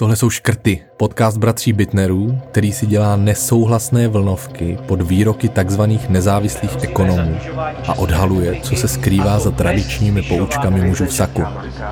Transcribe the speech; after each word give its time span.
Tohle 0.00 0.16
jsou 0.16 0.30
Škrty, 0.30 0.80
podcast 0.96 1.38
bratří 1.38 1.72
Bitnerů, 1.72 2.38
který 2.50 2.72
si 2.72 2.86
dělá 2.86 3.16
nesouhlasné 3.16 4.08
vlnovky 4.08 4.78
pod 4.86 5.02
výroky 5.02 5.48
takzvaných 5.48 6.08
nezávislých 6.08 6.76
ekonomů 6.82 7.36
a 7.88 7.98
odhaluje, 7.98 8.60
co 8.62 8.76
se 8.76 8.88
skrývá 8.88 9.38
za 9.38 9.50
tradičními 9.50 10.22
poučkami 10.22 10.80
mužů 10.80 11.04
v 11.04 11.12
saku. 11.12 11.42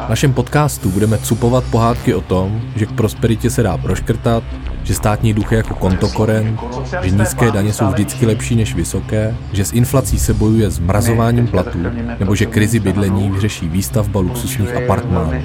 V 0.07 0.09
našem 0.09 0.33
podcastu 0.33 0.91
budeme 0.91 1.19
cupovat 1.19 1.65
pohádky 1.65 2.15
o 2.15 2.21
tom, 2.21 2.61
že 2.77 2.87
k 2.87 2.93
prosperitě 2.93 3.51
se 3.51 3.63
dá 3.63 3.79
proškrtat, 3.79 4.45
že 4.83 4.95
státní 4.95 5.35
duch 5.35 5.53
je 5.53 5.57
jako 5.57 5.75
kontokoren, 5.75 6.59
že 7.03 7.11
nízké 7.11 7.51
daně 7.51 7.73
jsou 7.73 7.87
vždycky 7.87 8.27
lepší 8.27 8.57
než 8.57 8.75
vysoké, 8.75 9.37
že 9.53 9.65
s 9.65 9.73
inflací 9.73 10.19
se 10.19 10.35
bojuje 10.35 10.71
s 10.71 10.79
mrazováním 10.79 11.47
platů, 11.47 11.79
nebo 12.19 12.35
že 12.35 12.47
krizi 12.47 12.81
bydlení 12.81 13.31
vyřeší 13.31 13.69
výstavba 13.69 14.21
luxusních 14.21 14.77
apartmánů. 14.77 15.43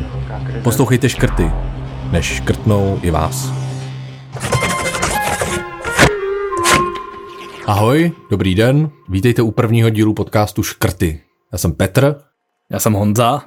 Poslouchejte 0.63 1.09
škrty, 1.09 1.51
než 2.11 2.25
škrtnou 2.25 2.99
i 3.01 3.11
vás. 3.11 3.51
Ahoj, 7.65 8.11
dobrý 8.29 8.55
den, 8.55 8.89
vítejte 9.09 9.41
u 9.41 9.51
prvního 9.51 9.89
dílu 9.89 10.13
podcastu 10.13 10.63
Škrty. 10.63 11.21
Já 11.51 11.57
jsem 11.57 11.71
Petr. 11.71 12.15
Já 12.71 12.79
jsem 12.79 12.93
Honza. 12.93 13.41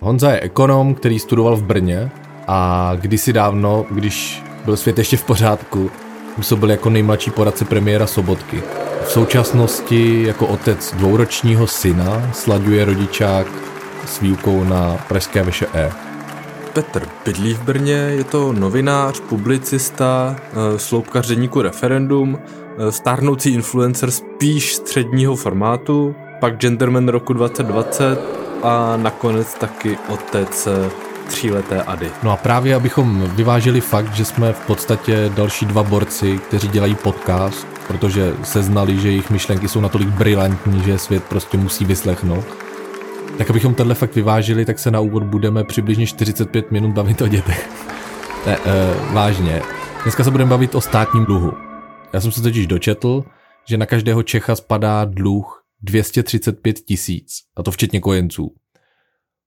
Honza 0.00 0.30
je 0.30 0.40
ekonom, 0.40 0.94
který 0.94 1.18
studoval 1.18 1.56
v 1.56 1.62
Brně 1.62 2.10
a 2.46 2.90
kdysi 3.00 3.32
dávno, 3.32 3.86
když 3.90 4.42
byl 4.64 4.76
svět 4.76 4.98
ještě 4.98 5.16
v 5.16 5.24
pořádku, 5.24 5.90
působil 6.36 6.70
jako 6.70 6.90
nejmladší 6.90 7.30
poradce 7.30 7.64
premiéra 7.64 8.06
Sobotky. 8.06 8.62
V 9.04 9.10
současnosti 9.10 10.22
jako 10.22 10.46
otec 10.46 10.94
dvouročního 10.94 11.66
syna 11.66 12.30
slaďuje 12.32 12.84
rodičák 12.84 13.46
s 14.06 14.20
výukou 14.20 14.64
na 14.64 14.96
Pražské 15.08 15.42
veše 15.42 15.66
E. 15.74 16.11
Petr 16.72 17.08
bydlí 17.24 17.54
v 17.54 17.62
Brně, 17.62 17.92
je 17.92 18.24
to 18.24 18.52
novinář, 18.52 19.20
publicista, 19.20 20.36
eh, 20.38 20.78
sloupkař 20.78 21.28
deníku 21.28 21.62
Referendum, 21.62 22.38
eh, 22.38 22.92
stárnoucí 22.92 23.54
influencer 23.54 24.10
spíš 24.10 24.74
středního 24.74 25.36
formátu, 25.36 26.14
pak 26.40 26.56
Gentleman 26.56 27.08
roku 27.08 27.32
2020 27.32 28.20
a 28.62 28.96
nakonec 28.96 29.54
taky 29.54 29.98
otec 30.08 30.66
eh, 30.66 30.90
tříleté 31.28 31.82
Ady. 31.82 32.10
No 32.22 32.30
a 32.30 32.36
právě 32.36 32.74
abychom 32.74 33.30
vyvážili 33.34 33.80
fakt, 33.80 34.14
že 34.14 34.24
jsme 34.24 34.52
v 34.52 34.60
podstatě 34.60 35.30
další 35.34 35.66
dva 35.66 35.82
borci, 35.82 36.38
kteří 36.38 36.68
dělají 36.68 36.94
podcast, 36.94 37.66
protože 37.86 38.34
se 38.42 38.62
znali, 38.62 38.98
že 39.00 39.08
jejich 39.08 39.30
myšlenky 39.30 39.68
jsou 39.68 39.80
natolik 39.80 40.08
brilantní, 40.08 40.82
že 40.82 40.98
svět 40.98 41.24
prostě 41.24 41.58
musí 41.58 41.84
vyslechnout. 41.84 42.61
Tak 43.38 43.50
abychom 43.50 43.74
tenhle 43.74 43.94
fakt 43.94 44.14
vyvážili, 44.14 44.64
tak 44.64 44.78
se 44.78 44.90
na 44.90 45.00
úvod 45.00 45.22
budeme 45.22 45.64
přibližně 45.64 46.06
45 46.06 46.70
minut 46.70 46.92
bavit 46.92 47.22
o 47.22 47.28
dětech. 47.28 47.70
Ne, 48.46 48.58
uh, 48.58 49.14
vážně. 49.14 49.62
Dneska 50.02 50.24
se 50.24 50.30
budeme 50.30 50.50
bavit 50.50 50.74
o 50.74 50.80
státním 50.80 51.24
dluhu. 51.24 51.52
Já 52.12 52.20
jsem 52.20 52.32
se 52.32 52.42
totiž 52.42 52.66
dočetl, 52.66 53.24
že 53.68 53.76
na 53.76 53.86
každého 53.86 54.22
Čecha 54.22 54.56
spadá 54.56 55.04
dluh 55.04 55.64
235 55.82 56.80
tisíc, 56.80 57.32
a 57.56 57.62
to 57.62 57.70
včetně 57.70 58.00
kojenců. 58.00 58.54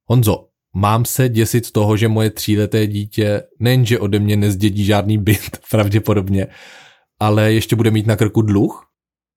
Honzo, 0.06 0.48
mám 0.76 1.06
se 1.06 1.30
děsit 1.30 1.72
toho, 1.72 1.98
že 1.98 2.08
moje 2.08 2.30
tříleté 2.30 2.88
dítě 2.88 3.44
nejenže 3.60 4.00
ode 4.00 4.20
mě 4.20 4.36
nezdědí 4.36 4.86
žádný 4.86 5.18
byt, 5.18 5.58
pravděpodobně, 5.72 6.48
ale 7.20 7.54
ještě 7.54 7.76
bude 7.76 7.92
mít 7.92 8.08
na 8.08 8.16
krku 8.16 8.42
dluh? 8.42 8.86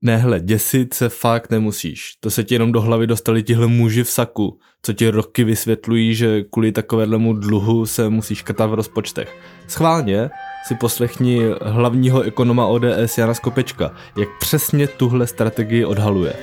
Nehle, 0.02 0.40
děsit 0.40 0.94
se 0.94 1.08
fakt 1.08 1.50
nemusíš. 1.50 2.12
To 2.20 2.30
se 2.30 2.44
ti 2.44 2.54
jenom 2.54 2.72
do 2.72 2.80
hlavy 2.80 3.06
dostali 3.06 3.42
tihle 3.42 3.66
muži 3.66 4.04
v 4.04 4.10
saku, 4.10 4.58
co 4.82 4.92
ti 4.92 5.10
roky 5.10 5.44
vysvětlují, 5.44 6.14
že 6.14 6.42
kvůli 6.42 6.72
takovému 6.72 7.32
dluhu 7.32 7.86
se 7.86 8.08
musíš 8.08 8.38
škrtat 8.38 8.70
v 8.70 8.74
rozpočtech. 8.74 9.36
Schválně 9.68 10.30
si 10.66 10.74
poslechni 10.74 11.40
hlavního 11.62 12.22
ekonoma 12.22 12.66
ODS 12.66 13.18
Jana 13.18 13.34
Skopečka, 13.34 13.94
jak 14.18 14.28
přesně 14.40 14.86
tuhle 14.86 15.26
strategii 15.26 15.84
odhaluje 15.84 16.34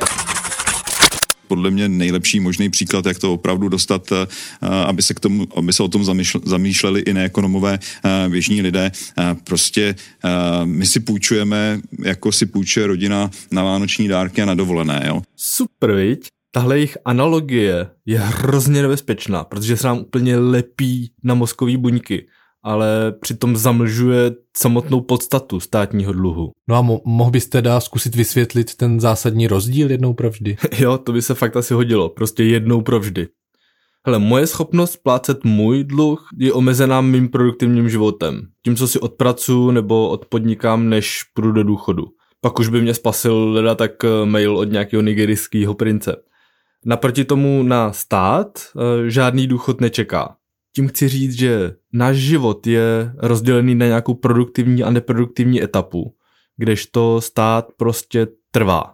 podle 1.47 1.71
mě 1.71 1.89
nejlepší 1.89 2.39
možný 2.39 2.69
příklad, 2.69 3.05
jak 3.05 3.19
to 3.19 3.33
opravdu 3.33 3.69
dostat, 3.69 4.11
eh, 4.11 4.27
aby 4.67 5.01
se, 5.01 5.13
k 5.13 5.19
tomu, 5.19 5.47
aby 5.55 5.73
se 5.73 5.83
o 5.83 5.87
tom 5.87 6.03
zamýšleli 6.45 7.01
i 7.01 7.13
neekonomové 7.13 7.79
eh, 8.05 8.29
běžní 8.29 8.61
lidé. 8.61 8.91
Eh, 9.19 9.35
prostě 9.43 9.95
my 10.63 10.85
si 10.85 10.99
půjčujeme, 10.99 11.79
jako 12.05 12.31
si 12.31 12.45
půjčuje 12.45 12.87
rodina 12.87 13.29
na 13.51 13.63
vánoční 13.63 14.07
dárky 14.07 14.41
a 14.41 14.45
na 14.45 14.55
dovolené. 14.55 15.03
Jo? 15.07 15.21
Super, 15.35 15.91
viď? 15.91 16.27
Tahle 16.51 16.77
jejich 16.77 16.97
analogie 17.05 17.87
je 18.05 18.19
hrozně 18.19 18.81
nebezpečná, 18.81 19.43
protože 19.43 19.77
se 19.77 19.87
nám 19.87 19.97
úplně 19.97 20.37
lepí 20.37 21.11
na 21.23 21.33
mozkový 21.33 21.77
buňky 21.77 22.25
ale 22.65 23.11
přitom 23.21 23.57
zamlžuje 23.57 24.31
samotnou 24.57 25.01
podstatu 25.01 25.59
státního 25.59 26.13
dluhu. 26.13 26.51
No 26.67 26.75
a 26.75 26.81
mo- 26.81 27.01
mohl 27.05 27.31
bys 27.31 27.47
teda 27.47 27.79
zkusit 27.79 28.15
vysvětlit 28.15 28.75
ten 28.75 28.99
zásadní 28.99 29.47
rozdíl 29.47 29.91
jednou 29.91 30.13
provždy? 30.13 30.57
jo, 30.77 30.97
to 30.97 31.13
by 31.13 31.21
se 31.21 31.33
fakt 31.33 31.57
asi 31.57 31.73
hodilo, 31.73 32.09
prostě 32.09 32.43
jednou 32.43 32.81
provždy. 32.81 33.27
Hele, 34.05 34.19
moje 34.19 34.47
schopnost 34.47 34.91
splácet 34.91 35.43
můj 35.43 35.83
dluh 35.83 36.29
je 36.37 36.53
omezená 36.53 37.01
mým 37.01 37.29
produktivním 37.29 37.89
životem. 37.89 38.47
Tím, 38.63 38.75
co 38.75 38.87
si 38.87 38.99
odpracuju 38.99 39.71
nebo 39.71 40.09
odpodnikám, 40.09 40.89
než 40.89 41.23
půjdu 41.33 41.51
do 41.51 41.63
důchodu. 41.63 42.05
Pak 42.41 42.59
už 42.59 42.69
by 42.69 42.81
mě 42.81 42.93
spasil 42.93 43.51
leda 43.51 43.75
tak 43.75 44.03
eh, 44.03 44.25
mail 44.25 44.57
od 44.57 44.71
nějakého 44.71 45.01
nigerijského 45.01 45.73
prince. 45.73 46.15
Naproti 46.85 47.25
tomu 47.25 47.63
na 47.63 47.93
stát 47.93 48.59
eh, 48.59 49.09
žádný 49.09 49.47
důchod 49.47 49.81
nečeká. 49.81 50.35
Tím 50.75 50.87
chci 50.87 51.07
říct, 51.07 51.33
že 51.33 51.75
náš 51.93 52.17
život 52.17 52.67
je 52.67 53.13
rozdělený 53.17 53.75
na 53.75 53.85
nějakou 53.85 54.13
produktivní 54.13 54.83
a 54.83 54.91
neproduktivní 54.91 55.63
etapu, 55.63 56.15
kdežto 56.57 57.21
stát 57.21 57.67
prostě 57.77 58.27
trvá. 58.51 58.93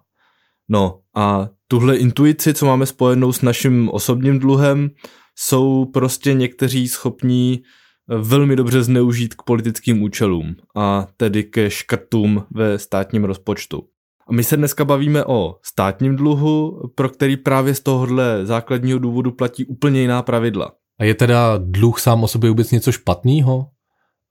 No 0.70 1.00
a 1.16 1.50
tuhle 1.68 1.98
intuici, 1.98 2.54
co 2.54 2.66
máme 2.66 2.86
spojenou 2.86 3.32
s 3.32 3.42
naším 3.42 3.90
osobním 3.90 4.40
dluhem, 4.40 4.90
jsou 5.36 5.86
prostě 5.86 6.34
někteří 6.34 6.88
schopní 6.88 7.62
velmi 8.08 8.56
dobře 8.56 8.84
zneužít 8.84 9.36
k 9.36 9.44
politickým 9.44 10.04
účelům 10.04 10.56
a 10.76 11.08
tedy 11.18 11.44
ke 11.44 11.70
škrtům 11.70 12.44
ve 12.52 12.80
státním 12.80 13.24
rozpočtu. 13.24 13.84
A 14.28 14.34
my 14.34 14.44
se 14.44 14.58
dneska 14.58 14.86
bavíme 14.86 15.26
o 15.26 15.56
státním 15.64 16.16
dluhu, 16.16 16.82
pro 16.96 17.10
který 17.10 17.38
právě 17.38 17.76
z 17.76 17.80
tohohle 17.80 18.46
základního 18.46 19.00
důvodu 19.00 19.32
platí 19.32 19.66
úplně 19.66 20.02
jiná 20.02 20.22
pravidla. 20.22 20.81
A 21.02 21.04
je 21.04 21.14
teda 21.14 21.58
dluh 21.58 22.00
sám 22.00 22.24
o 22.24 22.28
sobě 22.28 22.50
vůbec 22.50 22.72
něco 22.72 22.92
špatného? 22.92 23.68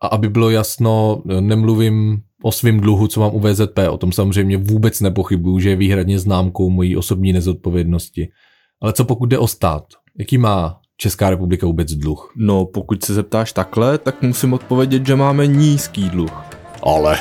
A 0.02 0.06
aby 0.06 0.28
bylo 0.28 0.50
jasno, 0.50 1.22
nemluvím 1.40 2.22
o 2.42 2.52
svém 2.52 2.80
dluhu, 2.80 3.06
co 3.06 3.20
mám 3.20 3.34
u 3.34 3.40
VZP, 3.40 3.78
o 3.90 3.96
tom 3.96 4.12
samozřejmě 4.12 4.56
vůbec 4.56 5.00
nepochybuju, 5.00 5.58
že 5.58 5.70
je 5.70 5.76
výhradně 5.76 6.18
známkou 6.18 6.70
mojí 6.70 6.96
osobní 6.96 7.32
nezodpovědnosti. 7.32 8.28
Ale 8.82 8.92
co 8.92 9.04
pokud 9.04 9.26
jde 9.26 9.38
o 9.38 9.46
stát? 9.46 9.84
Jaký 10.18 10.38
má 10.38 10.80
Česká 10.96 11.30
republika 11.30 11.66
vůbec 11.66 11.92
dluh? 11.92 12.32
No, 12.36 12.64
pokud 12.64 13.04
se 13.04 13.14
zeptáš 13.14 13.52
takhle, 13.52 13.98
tak 13.98 14.22
musím 14.22 14.52
odpovědět, 14.52 15.06
že 15.06 15.16
máme 15.16 15.46
nízký 15.46 16.08
dluh. 16.08 16.32
Ale. 16.82 17.18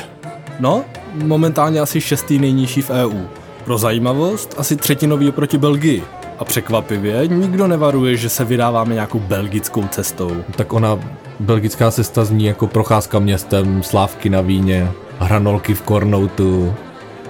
No, 0.60 0.84
momentálně 1.14 1.80
asi 1.80 2.00
šestý 2.00 2.38
nejnižší 2.38 2.82
v 2.82 2.90
EU. 2.90 3.24
Pro 3.64 3.78
zajímavost, 3.78 4.54
asi 4.58 4.76
třetinový 4.76 5.28
oproti 5.28 5.58
Belgii. 5.58 6.19
A 6.40 6.44
překvapivě 6.44 7.26
nikdo 7.26 7.66
nevaruje, 7.66 8.16
že 8.16 8.28
se 8.28 8.44
vydáváme 8.44 8.94
nějakou 8.94 9.18
belgickou 9.18 9.88
cestou. 9.88 10.44
Tak 10.56 10.72
ona, 10.72 10.98
belgická 11.40 11.90
cesta 11.90 12.24
zní 12.24 12.44
jako 12.44 12.66
procházka 12.66 13.18
městem, 13.18 13.82
slávky 13.82 14.30
na 14.30 14.40
víně, 14.40 14.90
hranolky 15.18 15.74
v 15.74 15.82
kornoutu, 15.82 16.74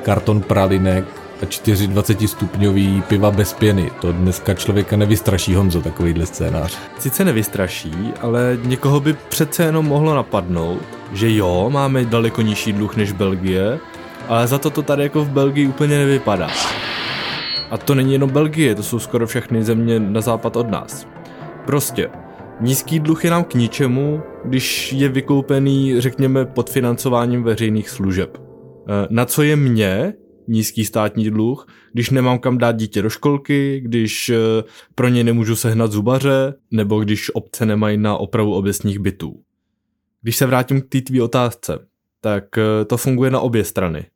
karton 0.03 0.41
pralinek 0.41 1.05
a 1.43 1.47
420 1.47 2.29
stupňový 2.29 3.03
piva 3.09 3.31
bez 3.31 3.53
pěny. 3.53 3.91
To 4.01 4.13
dneska 4.13 4.55
člověka 4.55 4.97
nevystraší 4.97 5.55
Honzo, 5.55 5.83
takovýhle 5.83 6.27
scénář. 6.27 6.79
Sice 6.99 7.25
nevystraší, 7.25 7.95
ale 8.21 8.59
někoho 8.65 9.01
by 9.01 9.13
přece 9.13 9.63
jenom 9.63 9.87
mohlo 9.87 10.15
napadnout, 10.15 10.83
že 11.13 11.35
jo, 11.35 11.71
máme 11.73 12.05
daleko 12.05 12.43
nižší 12.43 12.73
dluh 12.73 12.97
než 12.97 13.13
Belgie, 13.13 13.79
ale 14.29 14.47
za 14.47 14.59
to 14.59 14.71
to 14.71 14.83
tady 14.83 15.03
jako 15.03 15.25
v 15.25 15.29
Belgii 15.29 15.67
úplně 15.67 15.99
nevypadá. 15.99 16.49
A 17.71 17.79
to 17.79 17.95
není 17.95 18.13
jenom 18.13 18.31
Belgie, 18.31 18.75
to 18.75 18.83
jsou 18.83 18.99
skoro 18.99 19.27
všechny 19.27 19.65
země 19.65 20.01
na 20.01 20.21
západ 20.21 20.57
od 20.57 20.71
nás. 20.71 21.07
Prostě, 21.67 22.11
nízký 22.61 23.01
dluh 23.01 23.25
je 23.25 23.31
nám 23.31 23.45
k 23.45 23.55
ničemu, 23.55 24.23
když 24.45 24.93
je 24.93 25.09
vykoupený, 25.09 26.01
řekněme, 26.01 26.45
pod 26.45 26.71
financováním 26.71 27.43
veřejných 27.43 27.91
služeb. 27.91 28.39
E, 28.39 28.43
na 29.11 29.25
co 29.25 29.43
je 29.43 29.57
mě 29.57 30.15
nízký 30.49 30.85
státní 30.85 31.31
dluh, 31.31 31.67
když 31.93 32.11
nemám 32.11 32.39
kam 32.39 32.59
dát 32.59 32.73
dítě 32.73 33.03
do 33.03 33.11
školky, 33.11 33.81
když 33.81 34.29
e, 34.29 34.37
pro 34.95 35.09
ně 35.09 35.25
nemůžu 35.25 35.57
sehnat 35.57 35.93
zubaře, 35.93 36.55
nebo 36.71 37.01
když 37.01 37.35
obce 37.35 37.67
nemají 37.67 37.99
na 37.99 38.17
opravu 38.17 38.55
obecních 38.55 38.99
bytů. 38.99 39.41
Když 40.23 40.37
se 40.37 40.47
vrátím 40.47 40.81
k 40.81 40.89
té 40.89 41.01
tvý 41.01 41.21
otázce, 41.21 41.79
tak 42.21 42.59
e, 42.59 42.85
to 42.85 42.97
funguje 42.97 43.31
na 43.31 43.41
obě 43.41 43.65
strany. 43.65 44.07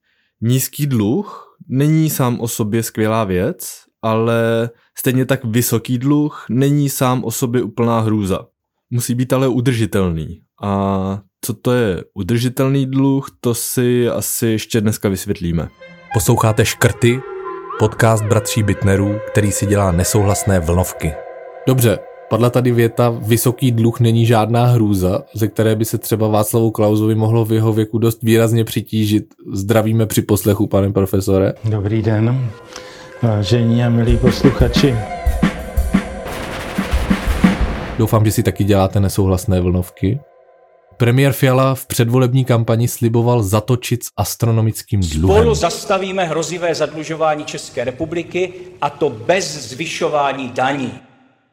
Nízký 0.40 0.86
dluh 0.86 1.53
není 1.68 2.10
sám 2.10 2.40
o 2.40 2.48
sobě 2.48 2.82
skvělá 2.82 3.24
věc, 3.24 3.84
ale 4.02 4.70
stejně 4.98 5.26
tak 5.26 5.44
vysoký 5.44 5.98
dluh 5.98 6.46
není 6.50 6.88
sám 6.88 7.24
o 7.24 7.30
sobě 7.30 7.62
úplná 7.62 8.00
hrůza. 8.00 8.46
Musí 8.90 9.14
být 9.14 9.32
ale 9.32 9.48
udržitelný 9.48 10.40
A 10.62 11.20
co 11.40 11.54
to 11.54 11.72
je 11.72 12.04
udržitelný 12.14 12.86
dluh, 12.86 13.26
to 13.40 13.54
si 13.54 14.08
asi 14.08 14.46
ještě 14.46 14.80
dneska 14.80 15.08
vysvětlíme. 15.08 15.68
Posloucháte 16.14 16.64
Škrty, 16.64 17.20
podcast 17.78 18.24
bratří 18.24 18.62
Bitnerů, 18.62 19.18
který 19.26 19.52
si 19.52 19.66
dělá 19.66 19.92
nesouhlasné 19.92 20.60
vlnovky. 20.60 21.12
Dobře, 21.66 21.98
padla 22.34 22.50
tady 22.50 22.72
věta, 22.72 23.10
vysoký 23.10 23.72
dluh 23.72 24.00
není 24.00 24.26
žádná 24.26 24.66
hrůza, 24.66 25.22
ze 25.34 25.48
které 25.48 25.76
by 25.76 25.84
se 25.84 25.98
třeba 25.98 26.28
Václavu 26.28 26.70
Klausovi 26.70 27.14
mohlo 27.14 27.44
v 27.44 27.52
jeho 27.52 27.72
věku 27.72 27.98
dost 27.98 28.22
výrazně 28.22 28.64
přitížit. 28.64 29.24
Zdravíme 29.52 30.06
při 30.06 30.22
poslechu, 30.22 30.66
pane 30.66 30.92
profesore. 30.92 31.52
Dobrý 31.64 32.02
den, 32.02 32.50
vážení 33.22 33.84
a 33.84 33.88
milí 33.88 34.16
posluchači. 34.16 34.94
Doufám, 37.98 38.24
že 38.24 38.32
si 38.32 38.42
taky 38.42 38.64
děláte 38.64 39.00
nesouhlasné 39.00 39.60
vlnovky. 39.60 40.20
Premiér 40.96 41.32
Fiala 41.32 41.74
v 41.74 41.86
předvolební 41.86 42.44
kampani 42.44 42.88
sliboval 42.88 43.42
zatočit 43.42 44.04
s 44.04 44.08
astronomickým 44.16 45.00
dluhem. 45.00 45.42
Spolu 45.42 45.54
zastavíme 45.54 46.24
hrozivé 46.24 46.74
zadlužování 46.74 47.44
České 47.44 47.84
republiky 47.84 48.52
a 48.80 48.90
to 48.90 49.10
bez 49.10 49.68
zvyšování 49.68 50.48
daní. 50.54 50.92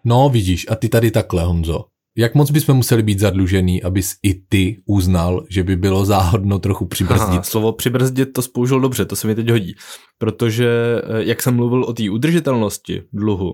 No 0.03 0.30
vidíš, 0.30 0.65
a 0.69 0.75
ty 0.75 0.89
tady 0.89 1.12
takhle, 1.12 1.44
Honzo. 1.44 1.86
Jak 2.18 2.36
moc 2.36 2.51
bychom 2.51 2.77
museli 2.77 3.03
být 3.03 3.19
zadlužený, 3.19 3.83
abys 3.83 4.15
i 4.24 4.33
ty 4.33 4.81
uznal, 4.86 5.45
že 5.50 5.63
by 5.63 5.75
bylo 5.75 6.06
záhodno 6.06 6.59
trochu 6.59 6.86
přibrzdit? 6.86 7.30
Aha, 7.30 7.44
slovo 7.44 7.71
přibrzdit 7.74 8.33
to 8.33 8.42
spoužil 8.42 8.80
dobře, 8.80 9.06
to 9.06 9.15
se 9.15 9.27
mi 9.27 9.36
teď 9.36 9.50
hodí. 9.50 9.75
Protože, 10.18 11.01
eh, 11.03 11.24
jak 11.24 11.42
jsem 11.42 11.56
mluvil 11.56 11.83
o 11.83 11.94
té 11.94 12.09
udržitelnosti 12.09 13.03
dluhu, 13.13 13.53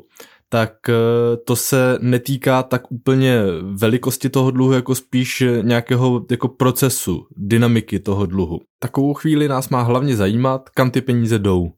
tak 0.50 0.74
eh, 0.90 0.94
to 1.38 1.56
se 1.56 1.98
netýká 2.02 2.64
tak 2.64 2.92
úplně 2.92 3.42
velikosti 3.80 4.30
toho 4.30 4.52
dluhu, 4.52 4.72
jako 4.72 4.96
spíš 4.96 5.44
nějakého 5.62 6.26
jako 6.32 6.48
procesu, 6.48 7.28
dynamiky 7.38 8.00
toho 8.00 8.26
dluhu. 8.26 8.60
Takovou 8.80 9.14
chvíli 9.14 9.48
nás 9.48 9.70
má 9.70 9.82
hlavně 9.82 10.16
zajímat, 10.16 10.70
kam 10.70 10.92
ty 10.92 11.02
peníze 11.02 11.40
jdou. 11.40 11.72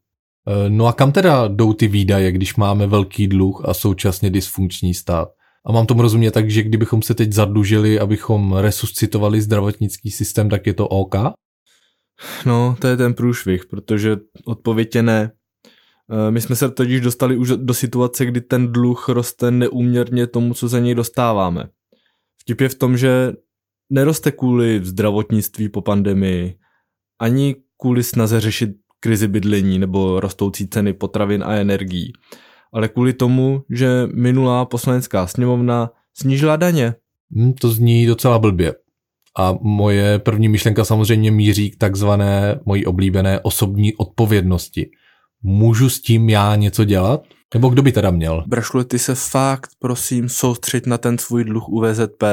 Eh, 0.49 0.69
no 0.69 0.85
a 0.85 0.93
kam 0.93 1.11
teda 1.11 1.47
jdou 1.47 1.73
ty 1.73 1.87
výdaje, 1.87 2.31
když 2.31 2.55
máme 2.55 2.87
velký 2.87 3.27
dluh 3.27 3.61
a 3.65 3.73
současně 3.73 4.29
dysfunkční 4.29 4.93
stát? 4.93 5.29
A 5.65 5.71
mám 5.71 5.85
tomu 5.85 6.01
rozumět 6.01 6.31
tak, 6.31 6.49
že 6.49 6.63
kdybychom 6.63 7.01
se 7.01 7.13
teď 7.13 7.33
zadlužili, 7.33 7.99
abychom 7.99 8.55
resuscitovali 8.57 9.41
zdravotnický 9.41 10.11
systém, 10.11 10.49
tak 10.49 10.67
je 10.67 10.73
to 10.73 10.87
OK? 10.87 11.15
No, 12.45 12.75
to 12.81 12.87
je 12.87 12.97
ten 12.97 13.13
průšvih, 13.13 13.65
protože 13.65 14.17
odpověď 14.45 14.95
je 14.95 15.03
ne. 15.03 15.31
Eh, 16.11 16.31
my 16.31 16.41
jsme 16.41 16.55
se 16.55 16.71
totiž 16.71 17.01
dostali 17.01 17.37
už 17.37 17.49
do 17.55 17.73
situace, 17.73 18.25
kdy 18.25 18.41
ten 18.41 18.71
dluh 18.71 19.09
roste 19.09 19.51
neúměrně 19.51 20.27
tomu, 20.27 20.53
co 20.53 20.67
za 20.67 20.79
něj 20.79 20.95
dostáváme. 20.95 21.63
Vtip 22.41 22.61
je 22.61 22.69
v 22.69 22.75
tom, 22.75 22.97
že 22.97 23.33
neroste 23.89 24.31
kvůli 24.31 24.79
zdravotnictví 24.83 25.69
po 25.69 25.81
pandemii, 25.81 26.55
ani 27.19 27.55
kvůli 27.77 28.03
snaze 28.03 28.39
řešit 28.39 28.69
krizi 28.99 29.27
bydlení 29.27 29.79
nebo 29.79 30.19
rostoucí 30.19 30.67
ceny 30.67 30.93
potravin 30.93 31.43
a 31.43 31.55
energií, 31.55 32.13
ale 32.73 32.87
kvůli 32.87 33.13
tomu, 33.13 33.63
že 33.69 34.07
minulá 34.13 34.65
poslanecká 34.65 35.27
sněmovna 35.27 35.89
snížila 36.13 36.55
daně. 36.55 36.95
Hmm, 37.35 37.53
to 37.53 37.69
zní 37.69 38.05
docela 38.05 38.39
blbě. 38.39 38.75
A 39.37 39.53
moje 39.61 40.19
první 40.19 40.49
myšlenka 40.49 40.85
samozřejmě 40.85 41.31
míří 41.31 41.71
k 41.71 41.77
takzvané 41.77 42.59
mojí 42.65 42.85
oblíbené 42.85 43.39
osobní 43.39 43.95
odpovědnosti– 43.95 44.89
můžu 45.43 45.89
s 45.89 46.01
tím 46.01 46.29
já 46.29 46.55
něco 46.55 46.85
dělat? 46.85 47.21
Nebo 47.53 47.69
kdo 47.69 47.81
by 47.81 47.91
teda 47.91 48.11
měl? 48.11 48.43
Brašle, 48.47 48.85
ty 48.85 48.99
se 48.99 49.15
fakt, 49.15 49.69
prosím, 49.79 50.29
soustřeď 50.29 50.85
na 50.85 50.97
ten 50.97 51.17
svůj 51.17 51.43
dluh 51.43 51.69
u 51.69 51.81
VZP. 51.81 52.23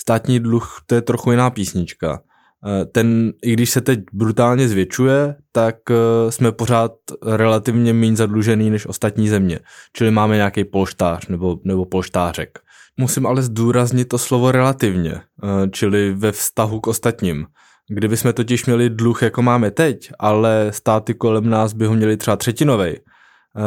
Státní 0.00 0.40
dluh, 0.40 0.80
to 0.86 0.94
je 0.94 1.02
trochu 1.02 1.30
jiná 1.30 1.50
písnička. 1.50 2.22
Eh, 2.66 2.84
ten, 2.84 3.32
i 3.42 3.52
když 3.52 3.70
se 3.70 3.80
teď 3.80 4.00
brutálně 4.12 4.68
zvětšuje, 4.68 5.36
tak 5.52 5.76
eh, 5.90 6.32
jsme 6.32 6.52
pořád 6.52 6.92
relativně 7.26 7.92
méně 7.92 8.16
zadlužený 8.16 8.70
než 8.70 8.86
ostatní 8.86 9.28
země. 9.28 9.58
Čili 9.92 10.10
máme 10.10 10.36
nějaký 10.36 10.64
polštář 10.64 11.26
nebo, 11.26 11.58
nebo 11.64 11.84
polštářek. 11.84 12.58
Musím 12.96 13.26
ale 13.26 13.42
zdůraznit 13.42 14.04
to 14.04 14.18
slovo 14.18 14.52
relativně, 14.52 15.12
eh, 15.14 15.68
čili 15.70 16.14
ve 16.14 16.32
vztahu 16.32 16.80
k 16.80 16.86
ostatním. 16.86 17.46
Kdyby 17.88 18.16
jsme 18.16 18.32
totiž 18.32 18.66
měli 18.66 18.90
dluh, 18.90 19.22
jako 19.22 19.42
máme 19.42 19.70
teď, 19.70 20.10
ale 20.18 20.68
státy 20.70 21.14
kolem 21.14 21.50
nás 21.50 21.72
by 21.72 21.86
ho 21.86 21.94
měli 21.94 22.16
třeba 22.16 22.36
třetinovej, 22.36 23.00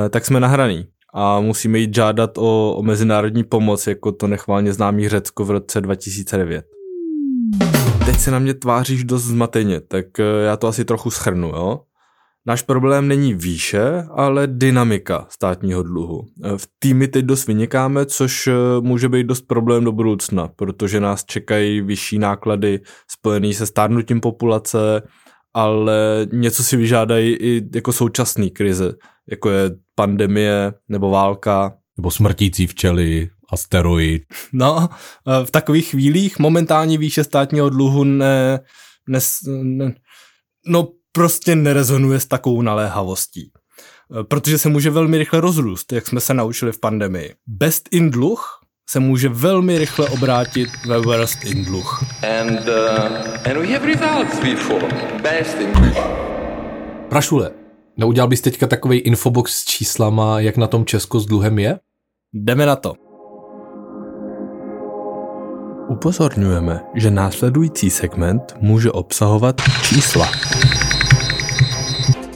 eh, 0.06 0.10
tak 0.10 0.26
jsme 0.26 0.40
nahraný 0.40 0.88
a 1.14 1.40
musíme 1.40 1.80
jít 1.80 1.96
žádat 1.96 2.38
o, 2.38 2.76
o 2.76 2.84
mezinárodní 2.84 3.44
pomoc, 3.44 3.88
jako 3.88 4.12
to 4.12 4.28
nechválně 4.28 4.74
známý 4.74 5.10
Řecko 5.10 5.46
v 5.46 5.52
roce 5.52 5.82
2009. 5.82 6.77
Teď 8.08 8.20
se 8.20 8.32
na 8.32 8.40
mě 8.40 8.54
tváříš 8.54 9.04
dost 9.04 9.24
zmateně, 9.24 9.82
tak 9.82 10.20
eh, 10.20 10.24
já 10.46 10.58
to 10.58 10.68
asi 10.68 10.86
trochu 10.86 11.12
schrnu, 11.12 11.48
jo? 11.48 11.82
Náš 12.46 12.62
problém 12.62 13.08
není 13.08 13.34
výše, 13.34 14.04
ale 14.12 14.48
dynamika 14.48 15.28
státního 15.30 15.84
dluhu. 15.84 16.26
V 16.58 16.68
týmy 16.80 17.08
teď 17.08 17.26
dost 17.26 17.48
vynikáme, 17.48 18.06
což 18.06 18.48
eh, 18.48 18.54
může 18.82 19.10
být 19.10 19.28
dost 19.28 19.42
problém 19.42 19.84
do 19.84 19.92
budoucna, 19.92 20.48
protože 20.48 21.00
nás 21.00 21.26
čekají 21.26 21.82
vyšší 21.82 22.20
náklady 22.20 22.80
spojený 23.08 23.54
se 23.54 23.66
stárnutím 23.66 24.22
populace, 24.22 25.02
ale 25.54 26.28
něco 26.34 26.64
si 26.64 26.78
vyžádají 26.78 27.36
i 27.36 27.70
jako 27.76 27.94
současné 27.94 28.50
krize, 28.50 28.94
jako 29.30 29.50
je 29.50 29.72
pandemie 29.96 30.74
nebo 30.90 31.10
válka. 31.10 31.78
Nebo 31.98 32.12
smrtící 32.12 32.68
včely, 32.68 33.30
asteroid. 33.50 34.24
No, 34.54 34.90
eh, 34.92 35.46
v 35.46 35.52
takových 35.52 35.90
chvílích 35.90 36.40
momentální 36.40 36.98
výše 36.98 37.24
státního 37.24 37.70
dluhu 37.70 38.04
ne, 38.04 38.60
ne, 39.08 39.20
ne 39.64 39.94
no 40.68 40.88
prostě 41.12 41.56
nerezonuje 41.56 42.20
s 42.20 42.26
takovou 42.26 42.62
naléhavostí. 42.62 43.42
E, 43.42 44.24
protože 44.24 44.58
se 44.58 44.70
může 44.70 44.90
velmi 44.90 45.18
rychle 45.18 45.42
rozrůst, 45.42 45.92
jak 45.92 46.08
jsme 46.08 46.20
se 46.20 46.34
naučili 46.34 46.72
v 46.72 46.80
pandemii. 46.80 47.34
Best 47.48 47.90
in 47.92 48.12
dluh 48.12 48.60
se 48.90 49.00
může 49.00 49.30
velmi 49.30 49.78
rychle 49.78 50.10
obrátit 50.10 50.70
ve 50.88 51.00
worst 51.00 51.46
in 51.46 51.66
dluh. 51.66 52.04
And, 52.42 52.60
uh, 52.60 53.52
and 53.52 53.58
we 53.58 53.68
have 53.68 53.86
results 53.86 54.40
before. 54.40 54.88
Best 55.22 55.58
in 55.58 55.72
dluh. 55.72 55.98
Prašule, 57.10 57.52
neudělal 57.98 58.28
bys 58.28 58.42
teďka 58.42 58.68
takový 58.68 58.98
infobox 58.98 59.54
s 59.54 59.66
číslama, 59.66 60.40
jak 60.40 60.58
na 60.58 60.68
tom 60.68 60.86
Česko 60.86 61.20
s 61.20 61.26
dluhem 61.26 61.60
je? 61.60 61.80
Jdeme 62.40 62.66
na 62.66 62.76
to. 62.76 62.94
Upozorňujeme, 65.88 66.80
že 66.96 67.12
následující 67.12 67.90
segment 67.90 68.56
může 68.60 68.92
obsahovat 68.92 69.62
čísla. 69.84 70.28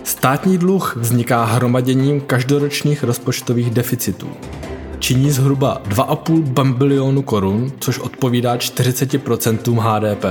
Státní 0.04 0.58
dluh 0.58 0.96
vzniká 0.96 1.46
hromaděním 1.46 2.22
každoročních 2.22 3.04
rozpočtových 3.04 3.70
deficitů. 3.70 4.30
Činí 5.00 5.32
zhruba 5.32 5.82
2,5 5.90 6.44
bambilionu 6.44 7.22
korun, 7.22 7.72
což 7.80 8.00
odpovídá 8.00 8.56
40% 8.58 9.80
HDP. 9.80 10.26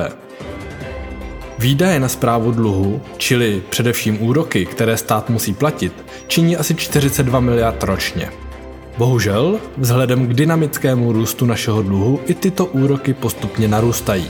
Výdaje 1.58 2.00
na 2.00 2.08
zprávu 2.08 2.50
dluhu, 2.50 3.02
čili 3.16 3.62
především 3.70 4.22
úroky, 4.22 4.66
které 4.66 4.96
stát 4.96 5.30
musí 5.30 5.54
platit, 5.54 5.92
činí 6.26 6.56
asi 6.56 6.74
42 6.74 7.40
miliard 7.40 7.82
ročně. 7.82 8.30
Bohužel, 9.00 9.58
vzhledem 9.76 10.26
k 10.26 10.34
dynamickému 10.34 11.12
růstu 11.12 11.46
našeho 11.46 11.82
dluhu 11.82 12.20
i 12.26 12.34
tyto 12.34 12.66
úroky 12.66 13.14
postupně 13.14 13.68
narůstají. 13.68 14.26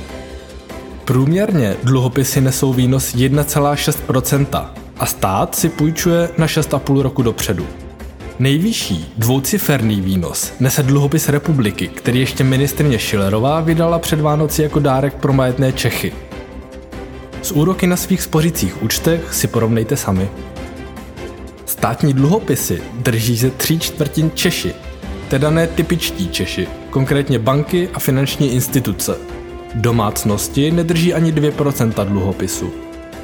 Průměrně 1.04 1.76
dluhopisy 1.82 2.40
nesou 2.40 2.72
výnos 2.72 3.14
1,6%, 3.14 4.66
a 4.98 5.06
stát 5.06 5.54
si 5.54 5.68
půjčuje 5.68 6.28
na 6.38 6.46
6,5 6.46 7.00
roku 7.00 7.22
dopředu. 7.22 7.66
Nejvyšší 8.38 9.12
dvouciferný 9.18 10.00
výnos 10.00 10.52
nese 10.60 10.82
dluhopis 10.82 11.28
republiky, 11.28 11.88
který 11.88 12.20
ještě 12.20 12.44
ministrně 12.44 12.98
Schillerová 12.98 13.60
vydala 13.60 13.98
před 13.98 14.20
Vánoci 14.20 14.62
jako 14.62 14.80
dárek 14.80 15.14
pro 15.14 15.32
majetné 15.32 15.72
Čechy. 15.72 16.12
Z 17.42 17.52
úroky 17.52 17.86
na 17.86 17.96
svých 17.96 18.22
spořicích 18.22 18.82
účtech 18.82 19.34
si 19.34 19.46
porovnejte 19.46 19.96
sami. 19.96 20.28
Státní 21.80 22.14
dluhopisy 22.14 22.82
drží 22.94 23.36
ze 23.36 23.50
tří 23.50 23.78
čtvrtin 23.78 24.30
Češi, 24.34 24.74
teda 25.28 25.50
ne 25.50 25.66
typičtí 25.66 26.28
Češi, 26.28 26.68
konkrétně 26.90 27.38
banky 27.38 27.88
a 27.94 27.98
finanční 27.98 28.52
instituce. 28.52 29.16
Domácnosti 29.74 30.70
nedrží 30.70 31.14
ani 31.14 31.32
2% 31.32 32.04
dluhopisu. 32.04 32.72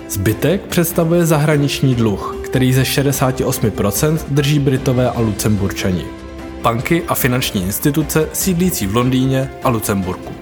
Zbytek 0.09 0.63
představuje 0.63 1.27
zahraniční 1.27 1.95
dluh, 1.95 2.37
který 2.45 2.73
ze 2.73 2.83
68% 2.83 4.19
drží 4.29 4.59
Britové 4.59 5.11
a 5.11 5.21
Lucemburčani. 5.21 6.05
Banky 6.63 7.03
a 7.09 7.15
finanční 7.15 7.63
instituce 7.63 8.29
sídlící 8.33 8.87
v 8.87 8.97
Londýně 8.97 9.51
a 9.63 9.69
Lucemburku. 9.69 10.33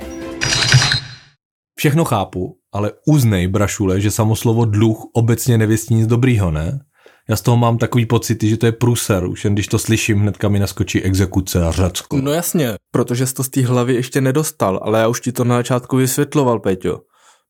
Všechno 1.78 2.04
chápu, 2.04 2.56
ale 2.73 2.92
uznej, 3.06 3.49
brašule, 3.49 4.00
že 4.00 4.11
samo 4.11 4.37
slovo 4.37 4.64
dluh 4.64 4.99
obecně 5.12 5.59
nevěstí 5.59 5.94
nic 5.94 6.06
dobrýho, 6.06 6.50
ne? 6.50 6.80
Já 7.28 7.36
z 7.36 7.42
toho 7.42 7.56
mám 7.56 7.78
takový 7.78 8.06
pocit, 8.06 8.42
že 8.42 8.56
to 8.56 8.66
je 8.66 8.72
průser. 8.72 9.24
Už 9.24 9.44
jen 9.44 9.54
když 9.54 9.68
to 9.68 9.78
slyším, 9.78 10.20
hnedka 10.20 10.48
mi 10.48 10.58
naskočí 10.58 11.02
exekuce 11.02 11.66
a 11.66 11.72
Řecko. 11.72 12.16
No 12.16 12.32
jasně, 12.32 12.74
protože 12.90 13.26
jsi 13.26 13.34
to 13.34 13.44
z 13.44 13.48
té 13.48 13.66
hlavy 13.66 13.94
ještě 13.94 14.20
nedostal, 14.20 14.80
ale 14.82 14.98
já 14.98 15.08
už 15.08 15.20
ti 15.20 15.32
to 15.32 15.44
na 15.44 15.56
začátku 15.56 15.96
vysvětloval, 15.96 16.60
Peťo. 16.60 17.00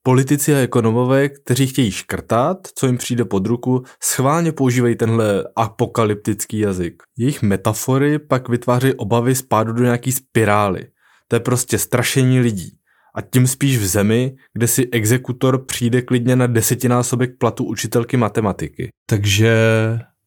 Politici 0.03 0.55
a 0.55 0.59
ekonomové, 0.59 1.29
kteří 1.29 1.67
chtějí 1.67 1.91
škrtat, 1.91 2.59
co 2.75 2.87
jim 2.87 2.99
přijde 2.99 3.25
pod 3.25 3.47
ruku, 3.47 3.83
schválně 4.03 4.53
používají 4.53 4.97
tenhle 4.97 5.45
apokalyptický 5.57 6.59
jazyk. 6.59 7.03
Jejich 7.19 7.43
metafory 7.43 8.19
pak 8.19 8.49
vytváří 8.49 8.93
obavy 8.95 9.35
spádu 9.35 9.73
do 9.73 9.83
nějaký 9.83 10.13
spirály. 10.13 10.87
To 11.29 11.37
je 11.37 11.41
prostě 11.41 11.79
strašení 11.79 12.41
lidí. 12.41 12.79
A 13.15 13.21
tím 13.21 13.47
spíš 13.47 13.79
v 13.79 13.87
zemi, 13.87 14.37
kde 14.53 14.67
si 14.67 14.89
exekutor 14.93 15.65
přijde 15.65 16.03
klidně 16.03 16.37
na 16.37 16.47
desetinásobek 16.47 17.39
platu 17.39 17.65
učitelky 17.65 18.17
matematiky. 18.17 18.89
Takže 19.07 19.55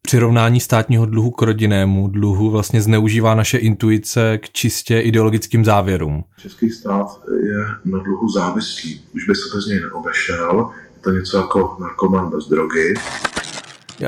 přirovnání 0.01 0.59
státního 0.59 1.05
dluhu 1.05 1.31
k 1.31 1.41
rodinnému 1.41 2.07
dluhu 2.07 2.51
vlastně 2.51 2.81
zneužívá 2.81 3.35
naše 3.35 3.57
intuice 3.57 4.37
k 4.37 4.49
čistě 4.49 4.99
ideologickým 4.99 5.65
závěrům. 5.65 6.23
Český 6.37 6.69
stát 6.69 7.07
je 7.45 7.65
na 7.85 8.03
dluhu 8.03 8.29
závislý. 8.29 9.01
Už 9.15 9.27
by 9.27 9.35
se 9.35 9.55
bez 9.55 9.65
něj 9.65 9.79
neobešel. 9.79 10.69
Je 10.95 11.01
to 11.01 11.11
něco 11.11 11.37
jako 11.37 11.77
narkoman 11.79 12.29
bez 12.29 12.47
drogy. 12.47 12.93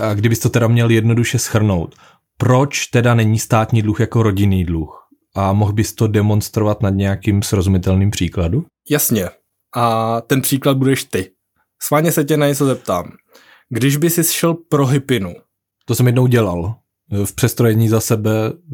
A 0.01 0.13
kdybys 0.13 0.39
to 0.39 0.49
teda 0.49 0.67
měl 0.67 0.89
jednoduše 0.89 1.39
schrnout, 1.39 1.95
proč 2.37 2.85
teda 2.85 3.13
není 3.15 3.39
státní 3.39 3.81
dluh 3.81 3.99
jako 3.99 4.23
rodinný 4.23 4.65
dluh? 4.65 4.98
A 5.35 5.53
mohl 5.53 5.73
bys 5.73 5.93
to 5.93 6.07
demonstrovat 6.07 6.81
nad 6.81 6.89
nějakým 6.89 7.43
srozumitelným 7.43 8.11
příkladu? 8.11 8.65
Jasně. 8.89 9.29
A 9.75 10.21
ten 10.21 10.41
příklad 10.41 10.77
budeš 10.77 11.03
ty. 11.03 11.31
Sváně 11.81 12.11
se 12.11 12.23
tě 12.23 12.37
na 12.37 12.47
něco 12.47 12.65
zeptám. 12.65 13.11
Když 13.69 13.97
by 13.97 14.09
si 14.09 14.23
šel 14.23 14.53
pro 14.53 14.85
hypinu, 14.85 15.33
to 15.85 15.95
jsem 15.95 16.05
jednou 16.05 16.27
dělal. 16.27 16.75
V 17.25 17.35
přestrojení 17.35 17.89
za 17.89 18.01
sebe 18.01 18.31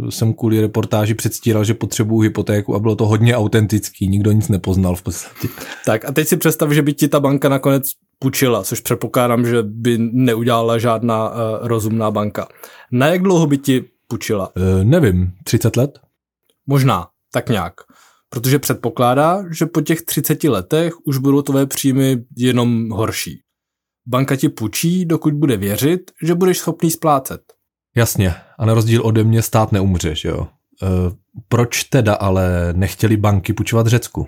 jsem 0.09 0.33
kvůli 0.33 0.61
reportáži 0.61 1.13
předstíral, 1.13 1.63
že 1.63 1.73
potřebuju 1.73 2.19
hypotéku 2.19 2.75
a 2.75 2.79
bylo 2.79 2.95
to 2.95 3.05
hodně 3.05 3.35
autentický, 3.35 4.07
nikdo 4.07 4.31
nic 4.31 4.47
nepoznal 4.47 4.95
v 4.95 5.01
podstatě. 5.01 5.47
Tak 5.85 6.05
a 6.05 6.11
teď 6.11 6.27
si 6.27 6.37
představ, 6.37 6.71
že 6.71 6.81
by 6.81 6.93
ti 6.93 7.07
ta 7.07 7.19
banka 7.19 7.49
nakonec 7.49 7.91
půjčila, 8.19 8.63
což 8.63 8.79
předpokládám, 8.79 9.45
že 9.45 9.63
by 9.63 9.97
neudělala 9.97 10.77
žádná 10.77 11.29
uh, 11.29 11.35
rozumná 11.61 12.11
banka. 12.11 12.47
Na 12.91 13.07
jak 13.07 13.21
dlouho 13.21 13.47
by 13.47 13.57
ti 13.57 13.83
půjčila? 14.07 14.51
Uh, 14.55 14.83
nevím, 14.83 15.31
30 15.43 15.75
let? 15.75 15.99
Možná, 16.67 17.07
tak 17.33 17.49
nějak. 17.49 17.73
Protože 18.29 18.59
předpokládá, 18.59 19.43
že 19.51 19.65
po 19.65 19.81
těch 19.81 20.01
30 20.01 20.43
letech 20.43 20.93
už 21.05 21.17
budou 21.17 21.41
tvé 21.41 21.65
příjmy 21.65 22.17
jenom 22.37 22.89
horší. 22.89 23.41
Banka 24.07 24.35
ti 24.35 24.49
půjčí, 24.49 25.05
dokud 25.05 25.33
bude 25.33 25.57
věřit, 25.57 26.11
že 26.23 26.35
budeš 26.35 26.57
schopný 26.57 26.91
splácet. 26.91 27.41
Jasně, 27.95 28.35
a 28.59 28.65
na 28.65 28.73
rozdíl 28.73 29.01
ode 29.05 29.23
mě 29.23 29.41
stát 29.41 29.71
neumře, 29.71 30.15
že 30.15 30.29
jo? 30.29 30.47
E, 30.83 30.87
proč 31.47 31.83
teda 31.83 32.13
ale 32.13 32.73
nechtěli 32.73 33.17
banky 33.17 33.53
půjčovat 33.53 33.87
Řecku? 33.87 34.27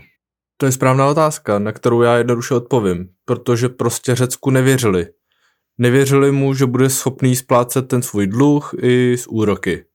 To 0.58 0.66
je 0.66 0.72
správná 0.72 1.08
otázka, 1.08 1.60
na 1.60 1.72
kterou 1.72 2.02
já 2.02 2.18
jednoduše 2.18 2.54
odpovím. 2.54 3.10
Protože 3.26 3.70
prostě 3.70 4.16
Řecku 4.16 4.50
nevěřili. 4.50 5.08
Nevěřili 5.78 6.32
mu, 6.32 6.54
že 6.54 6.66
bude 6.66 6.90
schopný 6.90 7.36
splácet 7.36 7.88
ten 7.88 8.02
svůj 8.02 8.28
dluh 8.28 8.74
i 8.82 9.18
z 9.18 9.28
úroky. 9.28 9.86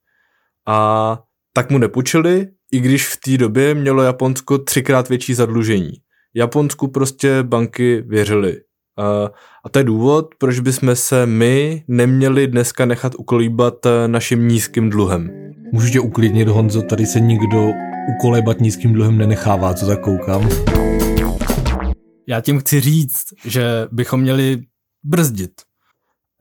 A 0.67 1.19
tak 1.53 1.71
mu 1.71 1.79
nepůjčili, 1.79 2.47
i 2.73 2.81
když 2.81 3.09
v 3.09 3.17
té 3.17 3.37
době 3.37 3.75
mělo 3.75 4.03
Japonsko 4.03 4.59
třikrát 4.59 5.09
větší 5.09 5.35
zadlužení. 5.35 5.93
Japonsku 6.35 6.89
prostě 6.89 7.43
banky 7.43 8.03
věřily. 8.07 8.61
A 9.65 9.69
to 9.71 9.79
je 9.79 9.85
důvod, 9.85 10.35
proč 10.39 10.61
bychom 10.61 10.97
se 10.97 11.27
my 11.27 11.85
neměli 11.89 12.47
dneska 12.47 12.85
nechat 12.85 13.15
ukolíbat 13.15 13.87
eh, 13.87 14.09
naším 14.09 14.49
nízkým 14.49 14.91
dluhem. 14.91 15.31
Můžu 15.73 15.93
tě 15.93 16.01
uklidnit, 16.01 16.49
Honzo, 16.49 16.83
tady 16.83 17.07
se 17.07 17.21
nikdo 17.21 17.71
ukolébat 18.17 18.61
nízkým 18.61 18.93
dluhem 18.93 19.19
nenechává, 19.19 19.75
co 19.75 19.87
tak 19.87 20.01
koukám. 20.01 20.49
Já 22.29 22.41
tím 22.41 22.59
chci 22.59 22.81
říct, 22.81 23.25
že 23.45 23.89
bychom 23.93 24.21
měli 24.21 24.63
brzdit. 25.05 25.53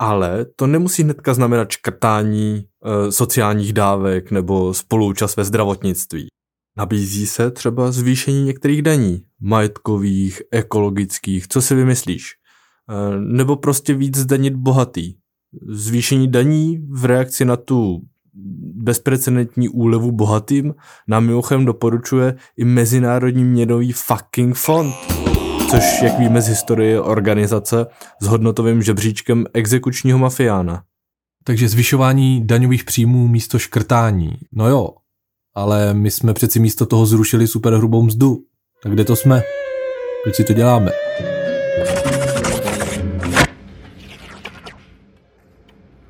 Ale 0.02 0.46
to 0.56 0.68
nemusí 0.68 1.04
hnedka 1.04 1.34
znamenat 1.34 1.72
škrtání 1.72 2.56
e, 2.58 3.12
sociálních 3.12 3.74
dávek 3.74 4.32
nebo 4.32 4.74
spoluúčast 4.74 5.38
ve 5.38 5.44
zdravotnictví. 5.44 6.28
Nabízí 6.78 7.28
se 7.28 7.52
třeba 7.52 7.92
zvýšení 7.92 8.44
některých 8.44 8.82
daní, 8.82 9.22
majetkových, 9.42 10.42
ekologických, 10.52 11.48
co 11.48 11.62
si 11.62 11.76
vymyslíš? 11.76 12.34
Eh, 12.90 13.20
nebo 13.20 13.56
prostě 13.56 13.94
víc 13.94 14.18
zdanit 14.18 14.56
bohatý. 14.56 15.14
Zvýšení 15.70 16.28
daní 16.28 16.88
v 16.90 17.06
reakci 17.06 17.46
na 17.46 17.56
tu 17.56 18.02
bezprecedentní 18.74 19.70
úlevu 19.70 20.12
bohatým 20.12 20.74
nám 21.08 21.26
mimochodem 21.26 21.66
doporučuje 21.66 22.36
i 22.58 22.66
Mezinárodní 22.66 23.44
měnový 23.44 23.92
fucking 23.92 24.56
fond, 24.56 24.94
což, 25.72 26.02
jak 26.02 26.20
víme 26.20 26.42
z 26.42 26.48
historie, 26.48 27.02
organizace 27.02 27.86
s 28.22 28.28
hodnotovým 28.28 28.82
žebříčkem 28.82 29.46
exekučního 29.54 30.20
mafiána. 30.20 30.84
Takže 31.44 31.70
zvyšování 31.70 32.48
daňových 32.48 32.84
příjmů 32.84 33.28
místo 33.28 33.60
škrtání. 33.60 34.32
No 34.52 34.70
jo, 34.70 34.90
ale 35.56 35.94
my 35.94 36.12
jsme 36.12 36.34
přeci 36.34 36.60
místo 36.60 36.86
toho 36.86 37.06
zrušili 37.06 37.48
superhrubou 37.48 38.04
mzdu. 38.04 38.38
Tak 38.84 38.92
kde 38.92 39.06
to 39.06 39.16
jsme? 39.16 39.42
Proč 40.24 40.36
si 40.36 40.44
to 40.44 40.54
děláme? 40.54 40.92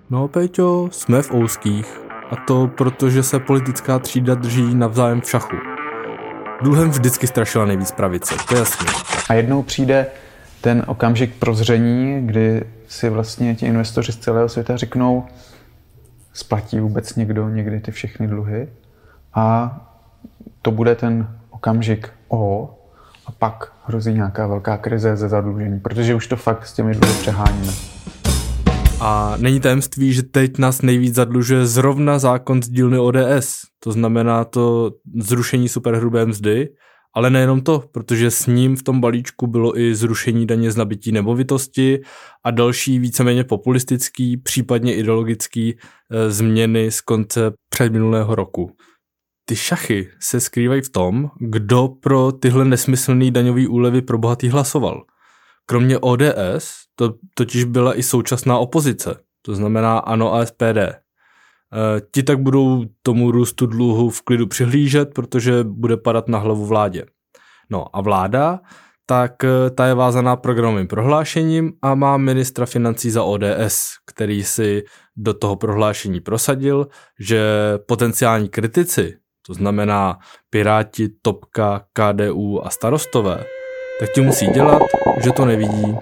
No, 0.09 0.27
Peťo, 0.27 0.89
jsme 0.91 1.21
v 1.21 1.33
ouských. 1.33 2.01
A 2.29 2.35
to 2.47 2.67
protože 2.77 3.23
se 3.23 3.39
politická 3.39 3.99
třída 3.99 4.35
drží 4.35 4.75
navzájem 4.75 5.21
v 5.21 5.29
šachu. 5.29 5.70
Dluhem 6.61 6.89
vždycky 6.89 7.27
strašila 7.27 7.65
nejvíc 7.65 7.91
pravice, 7.91 8.35
to 8.47 8.53
je 8.53 8.59
jasný. 8.59 8.87
A 9.29 9.33
jednou 9.33 9.63
přijde 9.63 10.07
ten 10.61 10.83
okamžik 10.87 11.35
prozření, 11.35 12.27
kdy 12.27 12.63
si 12.87 13.09
vlastně 13.09 13.55
ti 13.55 13.65
investoři 13.65 14.11
z 14.11 14.17
celého 14.17 14.49
světa 14.49 14.77
řeknou, 14.77 15.25
splatí 16.33 16.79
vůbec 16.79 17.15
někdo 17.15 17.49
někdy 17.49 17.79
ty 17.79 17.91
všechny 17.91 18.27
dluhy 18.27 18.67
a 19.33 19.77
to 20.61 20.71
bude 20.71 20.95
ten 20.95 21.27
okamžik 21.49 22.09
O 22.27 22.75
a 23.25 23.31
pak 23.31 23.73
hrozí 23.85 24.13
nějaká 24.13 24.47
velká 24.47 24.77
krize 24.77 25.17
ze 25.17 25.29
zadlužení, 25.29 25.79
protože 25.79 26.15
už 26.15 26.27
to 26.27 26.35
fakt 26.35 26.67
s 26.67 26.73
těmi 26.73 26.95
dluhy 26.95 27.13
přeháníme. 27.13 27.71
A 29.03 29.37
není 29.37 29.59
tajemství, 29.59 30.13
že 30.13 30.23
teď 30.23 30.57
nás 30.57 30.81
nejvíc 30.81 31.15
zadlužuje 31.15 31.65
zrovna 31.65 32.19
zákon 32.19 32.63
z 32.63 32.69
dílny 32.69 32.99
ODS. 32.99 33.61
To 33.79 33.91
znamená 33.91 34.45
to 34.45 34.91
zrušení 35.15 35.69
superhrubé 35.69 36.25
mzdy, 36.25 36.69
ale 37.15 37.29
nejenom 37.29 37.61
to, 37.61 37.83
protože 37.91 38.31
s 38.31 38.47
ním 38.47 38.75
v 38.75 38.83
tom 38.83 39.01
balíčku 39.01 39.47
bylo 39.47 39.79
i 39.79 39.95
zrušení 39.95 40.47
daně 40.47 40.71
z 40.71 40.77
nabití 40.77 41.11
nemovitosti 41.11 42.01
a 42.45 42.51
další 42.51 42.99
víceméně 42.99 43.43
populistický, 43.43 44.37
případně 44.37 44.95
ideologický 44.95 45.69
e, 45.69 46.31
změny 46.31 46.91
z 46.91 47.01
konce 47.01 47.51
předminulého 47.69 48.35
roku. 48.35 48.71
Ty 49.45 49.55
šachy 49.55 50.09
se 50.19 50.39
skrývají 50.39 50.81
v 50.81 50.89
tom, 50.89 51.29
kdo 51.39 51.87
pro 51.87 52.31
tyhle 52.31 52.65
nesmyslné 52.65 53.31
daňové 53.31 53.67
úlevy 53.67 54.01
pro 54.01 54.17
bohatý 54.17 54.49
hlasoval. 54.49 55.03
Kromě 55.65 55.97
ODS 55.97 56.67
to 56.95 57.13
totiž 57.33 57.63
byla 57.63 57.97
i 57.97 58.03
současná 58.03 58.57
opozice, 58.57 59.15
to 59.41 59.55
znamená 59.55 59.99
ANO 59.99 60.33
a 60.33 60.45
SPD. 60.45 60.77
E, 60.77 60.99
ti 62.11 62.23
tak 62.23 62.39
budou 62.39 62.85
tomu 63.01 63.31
růstu 63.31 63.65
dluhu 63.65 64.09
v 64.09 64.21
klidu 64.21 64.47
přihlížet, 64.47 65.13
protože 65.13 65.63
bude 65.63 65.97
padat 65.97 66.27
na 66.27 66.39
hlavu 66.39 66.65
vládě. 66.65 67.05
No 67.69 67.95
a 67.95 68.01
vláda, 68.01 68.59
tak 69.05 69.43
e, 69.43 69.69
ta 69.69 69.87
je 69.87 69.93
vázaná 69.93 70.35
programovým 70.35 70.87
prohlášením 70.87 71.73
a 71.81 71.95
má 71.95 72.17
ministra 72.17 72.65
financí 72.65 73.11
za 73.11 73.23
ODS, 73.23 73.89
který 74.05 74.43
si 74.43 74.83
do 75.17 75.33
toho 75.33 75.55
prohlášení 75.55 76.19
prosadil, 76.19 76.87
že 77.19 77.41
potenciální 77.87 78.49
kritici, 78.49 79.17
to 79.47 79.53
znamená 79.53 80.19
Piráti, 80.49 81.09
Topka, 81.21 81.85
KDU 81.93 82.65
a 82.65 82.69
starostové, 82.69 83.45
tak 84.01 84.09
ti 84.11 84.21
musí 84.21 84.47
dělat, 84.47 84.81
že 85.23 85.31
to 85.31 85.45
nevidí. 85.45 85.95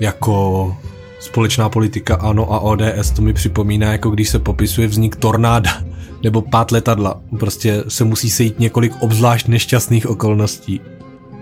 Jako 0.00 0.76
společná 1.20 1.68
politika 1.68 2.16
ANO 2.16 2.52
a 2.52 2.60
ODS, 2.60 3.10
to 3.16 3.22
mi 3.22 3.32
připomíná, 3.32 3.92
jako 3.92 4.10
když 4.10 4.28
se 4.28 4.38
popisuje 4.38 4.88
vznik 4.88 5.16
tornáda 5.16 5.82
nebo 6.22 6.42
pát 6.42 6.70
letadla. 6.70 7.22
Prostě 7.38 7.84
se 7.88 8.04
musí 8.04 8.30
sejít 8.30 8.58
několik 8.58 8.92
obzvlášť 9.00 9.48
nešťastných 9.48 10.06
okolností. 10.06 10.80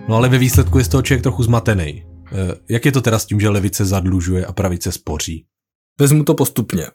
No 0.09 0.16
ale 0.16 0.28
ve 0.28 0.38
výsledku 0.38 0.78
je 0.78 0.85
z 0.85 0.88
toho 0.88 1.02
člověk 1.02 1.23
trochu 1.23 1.42
zmatený. 1.42 2.04
Eh, 2.33 2.54
jak 2.69 2.87
je 2.87 2.92
to 2.92 3.00
teda 3.00 3.19
s 3.19 3.26
tím, 3.26 3.40
že 3.40 3.49
levice 3.49 3.85
zadlužuje 3.85 4.47
a 4.47 4.52
pravice 4.52 4.92
spoří? 4.92 5.45
Vezmu 6.00 6.25
to 6.25 6.35
postupně. 6.35 6.87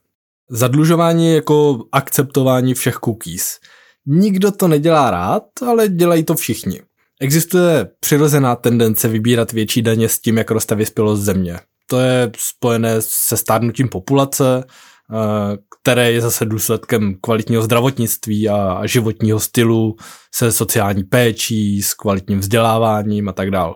Zadlužování 0.50 1.28
je 1.28 1.36
jako 1.36 1.84
akceptování 1.92 2.74
všech 2.74 2.96
cookies. 3.06 3.60
Nikdo 4.06 4.52
to 4.52 4.68
nedělá 4.68 5.12
rád, 5.12 5.44
ale 5.68 5.90
dělají 5.90 6.24
to 6.24 6.36
všichni. 6.36 6.82
Existuje 7.20 7.88
přirozená 8.00 8.56
tendence 8.56 9.08
vybírat 9.08 9.52
větší 9.52 9.82
daně 9.82 10.10
s 10.10 10.20
tím, 10.20 10.38
jak 10.38 10.52
roste 10.52 10.76
vyspělost 10.76 11.24
země. 11.24 11.60
to 11.90 12.00
je 12.00 12.32
spojené 12.38 12.96
se 13.00 13.38
stárnutím 13.38 13.90
populace, 13.90 14.64
eh, 14.64 15.58
které 15.82 16.12
je 16.12 16.22
zase 16.22 16.46
důsledkem 16.46 17.16
kvalitního 17.22 17.62
zdravotnictví 17.62 18.50
a 18.50 18.86
životního 18.86 19.40
stylu 19.40 19.96
se 20.36 20.52
sociální 20.52 21.04
péčí, 21.04 21.82
s 21.82 21.94
kvalitním 21.94 22.40
vzděláváním 22.40 23.30
a 23.30 23.34
tak 23.34 23.52
dále. 23.52 23.74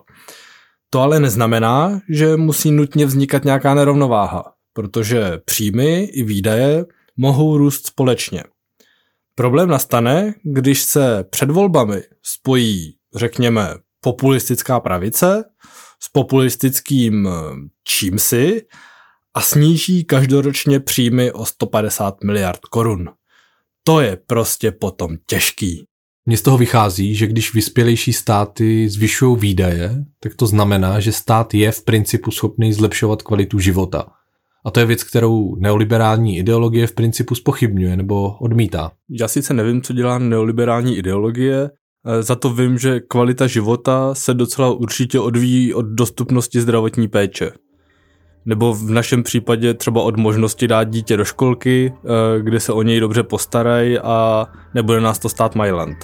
To 0.89 0.99
ale 0.99 1.19
neznamená, 1.19 1.99
že 2.09 2.37
musí 2.37 2.71
nutně 2.71 3.05
vznikat 3.05 3.45
nějaká 3.45 3.73
nerovnováha, 3.73 4.53
protože 4.73 5.39
příjmy 5.45 6.03
i 6.03 6.23
výdaje 6.23 6.85
mohou 7.17 7.57
růst 7.57 7.87
společně. 7.87 8.43
Problém 9.35 9.69
nastane, 9.69 10.33
když 10.43 10.81
se 10.81 11.25
před 11.29 11.51
volbami 11.51 12.01
spojí, 12.23 12.95
řekněme, 13.15 13.73
populistická 13.99 14.79
pravice 14.79 15.43
s 15.99 16.09
populistickým 16.09 17.27
eh, 17.27 17.31
čímsi 17.83 18.61
a 19.33 19.41
sníží 19.41 20.03
každoročně 20.03 20.79
příjmy 20.79 21.31
o 21.31 21.45
150 21.45 22.23
miliard 22.23 22.59
korun. 22.59 23.09
To 23.83 24.01
je 24.01 24.17
prostě 24.27 24.71
potom 24.71 25.17
těžký. 25.25 25.85
Mně 26.25 26.37
z 26.37 26.41
toho 26.41 26.57
vychází, 26.57 27.15
že 27.15 27.27
když 27.27 27.53
vyspělejší 27.53 28.13
státy 28.13 28.89
zvyšují 28.89 29.37
výdaje, 29.37 30.05
tak 30.19 30.35
to 30.35 30.47
znamená, 30.47 30.99
že 30.99 31.11
stát 31.11 31.53
je 31.53 31.71
v 31.71 31.83
principu 31.83 32.31
schopný 32.31 32.73
zlepšovat 32.73 33.21
kvalitu 33.21 33.59
života. 33.59 34.11
A 34.65 34.71
to 34.71 34.79
je 34.79 34.85
věc, 34.85 35.03
kterou 35.03 35.55
neoliberální 35.55 36.37
ideologie 36.37 36.87
v 36.87 36.93
principu 36.93 37.35
spochybňuje 37.35 37.97
nebo 37.97 38.37
odmítá. 38.37 38.91
Já 39.09 39.27
sice 39.27 39.53
nevím, 39.53 39.81
co 39.81 39.93
dělá 39.93 40.19
neoliberální 40.19 40.97
ideologie, 40.97 41.69
za 42.21 42.35
to 42.35 42.49
vím, 42.49 42.77
že 42.77 42.99
kvalita 42.99 43.47
života 43.47 44.15
se 44.15 44.33
docela 44.33 44.69
určitě 44.69 45.19
odvíjí 45.19 45.73
od 45.73 45.85
dostupnosti 45.85 46.61
zdravotní 46.61 47.07
péče. 47.07 47.51
Nebo 48.45 48.73
v 48.73 48.91
našem 48.91 49.23
případě 49.23 49.73
třeba 49.73 50.01
od 50.01 50.17
možnosti 50.17 50.67
dát 50.67 50.83
dítě 50.83 51.17
do 51.17 51.25
školky, 51.25 51.93
eh, 51.95 52.41
kde 52.41 52.59
se 52.59 52.73
o 52.73 52.81
něj 52.81 52.99
dobře 52.99 53.23
postarají 53.23 53.99
a 53.99 54.45
nebude 54.73 55.01
nás 55.01 55.19
to 55.19 55.29
stát 55.29 55.55
Mailand. 55.55 55.97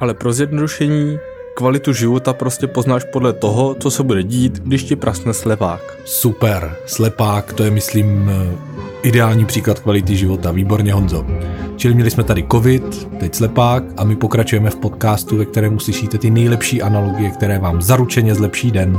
Ale 0.00 0.14
pro 0.14 0.32
zjednodušení 0.32 1.18
kvalitu 1.56 1.92
života 1.92 2.32
prostě 2.32 2.66
poznáš 2.66 3.04
podle 3.12 3.32
toho, 3.32 3.74
co 3.74 3.90
se 3.90 4.02
bude 4.02 4.22
dít, 4.22 4.58
když 4.58 4.84
ti 4.84 4.96
prasne 4.96 5.34
slepák. 5.34 5.98
Super, 6.04 6.76
slepák, 6.86 7.52
to 7.52 7.64
je 7.64 7.70
myslím 7.70 8.30
eh, 8.30 8.71
ideální 9.02 9.46
příklad 9.46 9.80
kvality 9.80 10.16
života. 10.16 10.52
Výborně 10.52 10.92
Honzo. 10.92 11.26
Čili 11.76 11.94
měli 11.94 12.10
jsme 12.10 12.24
tady 12.24 12.46
covid, 12.52 13.08
teď 13.20 13.34
slepák 13.34 13.84
a 13.96 14.04
my 14.04 14.16
pokračujeme 14.16 14.70
v 14.70 14.76
podcastu, 14.76 15.36
ve 15.36 15.44
kterém 15.44 15.76
uslyšíte 15.76 16.18
ty 16.18 16.30
nejlepší 16.30 16.82
analogie, 16.82 17.30
které 17.30 17.58
vám 17.58 17.82
zaručeně 17.82 18.34
zlepší 18.34 18.70
den. 18.70 18.98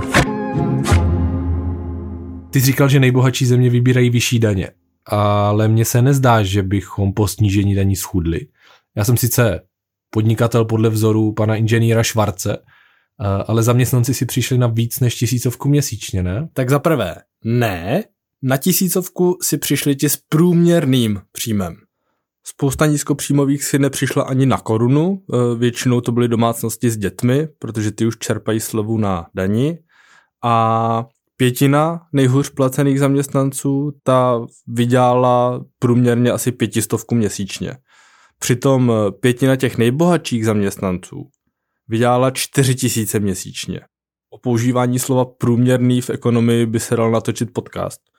Ty 2.49 2.59
jsi 2.59 2.65
říkal, 2.65 2.89
že 2.89 2.99
nejbohatší 2.99 3.45
země 3.45 3.69
vybírají 3.69 4.09
vyšší 4.09 4.39
daně, 4.39 4.69
ale 5.05 5.67
mně 5.67 5.85
se 5.85 6.01
nezdá, 6.01 6.43
že 6.43 6.63
bychom 6.63 7.13
po 7.13 7.27
snížení 7.27 7.75
daní 7.75 7.95
schudli. 7.95 8.47
Já 8.95 9.03
jsem 9.03 9.17
sice 9.17 9.61
podnikatel 10.09 10.65
podle 10.65 10.89
vzoru 10.89 11.31
pana 11.31 11.55
inženýra 11.55 12.03
Švarce, 12.03 12.57
ale 13.47 13.63
zaměstnanci 13.63 14.13
si 14.13 14.25
přišli 14.25 14.57
na 14.57 14.67
víc 14.67 14.99
než 14.99 15.15
tisícovku 15.15 15.69
měsíčně, 15.69 16.23
ne? 16.23 16.47
Tak 16.53 16.69
za 16.69 16.79
prvé, 16.79 17.15
ne, 17.45 18.03
na 18.43 18.57
tisícovku 18.57 19.37
si 19.41 19.57
přišli 19.57 19.95
ti 19.95 20.09
s 20.09 20.17
průměrným 20.29 21.21
příjmem. 21.31 21.75
Spousta 22.45 22.85
nízkopříjmových 22.85 23.63
si 23.63 23.79
nepřišla 23.79 24.23
ani 24.23 24.45
na 24.45 24.57
korunu, 24.57 25.23
e, 25.33 25.55
většinou 25.55 26.01
to 26.01 26.11
byly 26.11 26.27
domácnosti 26.27 26.89
s 26.89 26.97
dětmi, 26.97 27.47
protože 27.59 27.91
ty 27.91 28.05
už 28.05 28.17
čerpají 28.17 28.59
slevu 28.59 28.97
na 28.97 29.25
dani. 29.35 29.79
A 30.43 31.05
pětina 31.37 32.01
nejhůř 32.13 32.49
placených 32.49 32.99
zaměstnanců, 32.99 33.91
ta 34.03 34.41
vydělala 34.67 35.65
průměrně 35.79 36.31
asi 36.31 36.51
pětistovku 36.51 37.15
měsíčně. 37.15 37.77
Přitom 38.39 38.91
eh, 38.91 39.11
pětina 39.11 39.55
těch 39.55 39.77
nejbohatších 39.77 40.45
zaměstnanců 40.45 41.29
vydělala 41.87 42.31
4 42.31 42.75
tisíce 42.75 43.19
měsíčně. 43.19 43.81
O 44.29 44.37
používání 44.37 44.99
slova 44.99 45.25
průměrný 45.25 46.01
v 46.01 46.09
ekonomii 46.09 46.65
by 46.65 46.79
se 46.79 46.95
dal 46.95 47.11
natočit 47.11 47.53
podcast. 47.53 48.12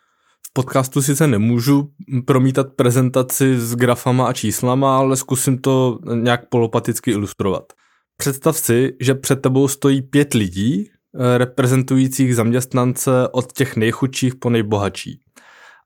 Podcastu 0.57 1.03
sice 1.03 1.27
nemůžu 1.27 1.91
promítat 2.27 2.67
prezentaci 2.77 3.61
s 3.61 3.75
grafama 3.75 4.27
a 4.27 4.33
číslama, 4.33 4.99
ale 4.99 5.17
zkusím 5.17 5.59
to 5.59 5.99
nějak 6.15 6.49
polopaticky 6.49 7.11
ilustrovat. 7.11 7.73
Představ 8.17 8.59
si, 8.59 8.97
že 9.01 9.15
před 9.15 9.43
tebou 9.43 9.69
stojí 9.69 10.03
pět 10.03 10.35
lidí, 10.35 10.91
eh, 10.91 11.39
reprezentujících 11.39 12.37
zaměstnance 12.37 13.29
od 13.33 13.53
těch 13.53 13.77
nejchudších 13.77 14.35
po 14.35 14.51
nejbohatší 14.51 15.21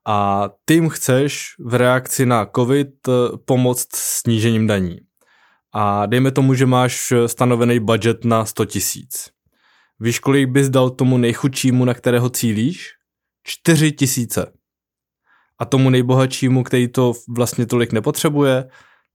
a 0.07 0.49
ty 0.65 0.73
jim 0.73 0.89
chceš 0.89 1.55
v 1.59 1.73
reakci 1.73 2.25
na 2.25 2.47
COVID 2.55 3.07
eh, 3.07 3.11
pomoct 3.45 3.95
snížením 3.95 4.67
daní. 4.67 4.97
A 5.73 6.05
dejme 6.05 6.31
tomu, 6.31 6.53
že 6.53 6.65
máš 6.65 7.13
stanovený 7.27 7.79
budget 7.79 8.25
na 8.25 8.45
100 8.45 8.65
tisíc. 8.65 9.29
Víš, 9.99 10.19
kolik 10.19 10.49
bys 10.49 10.69
dal 10.69 10.89
tomu 10.89 11.17
nejchudšímu, 11.17 11.85
na 11.85 11.93
kterého 11.93 12.29
cílíš? 12.29 12.87
4 13.43 13.91
tisíce. 13.91 14.58
A 15.59 15.65
tomu 15.65 15.89
nejbohatšímu, 15.89 16.63
který 16.63 16.87
to 16.87 17.13
vlastně 17.29 17.65
tolik 17.65 17.91
nepotřebuje, 17.93 18.65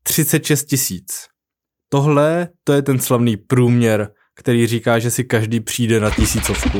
36 0.02 0.64
tisíc. 0.64 1.26
Tohle, 1.88 2.48
to 2.64 2.72
je 2.72 2.82
ten 2.82 2.98
slavný 2.98 3.36
průměr, 3.36 4.10
který 4.34 4.66
říká, 4.66 4.98
že 4.98 5.10
si 5.10 5.24
každý 5.24 5.60
přijde 5.60 6.00
na 6.00 6.10
tisícovku. 6.10 6.78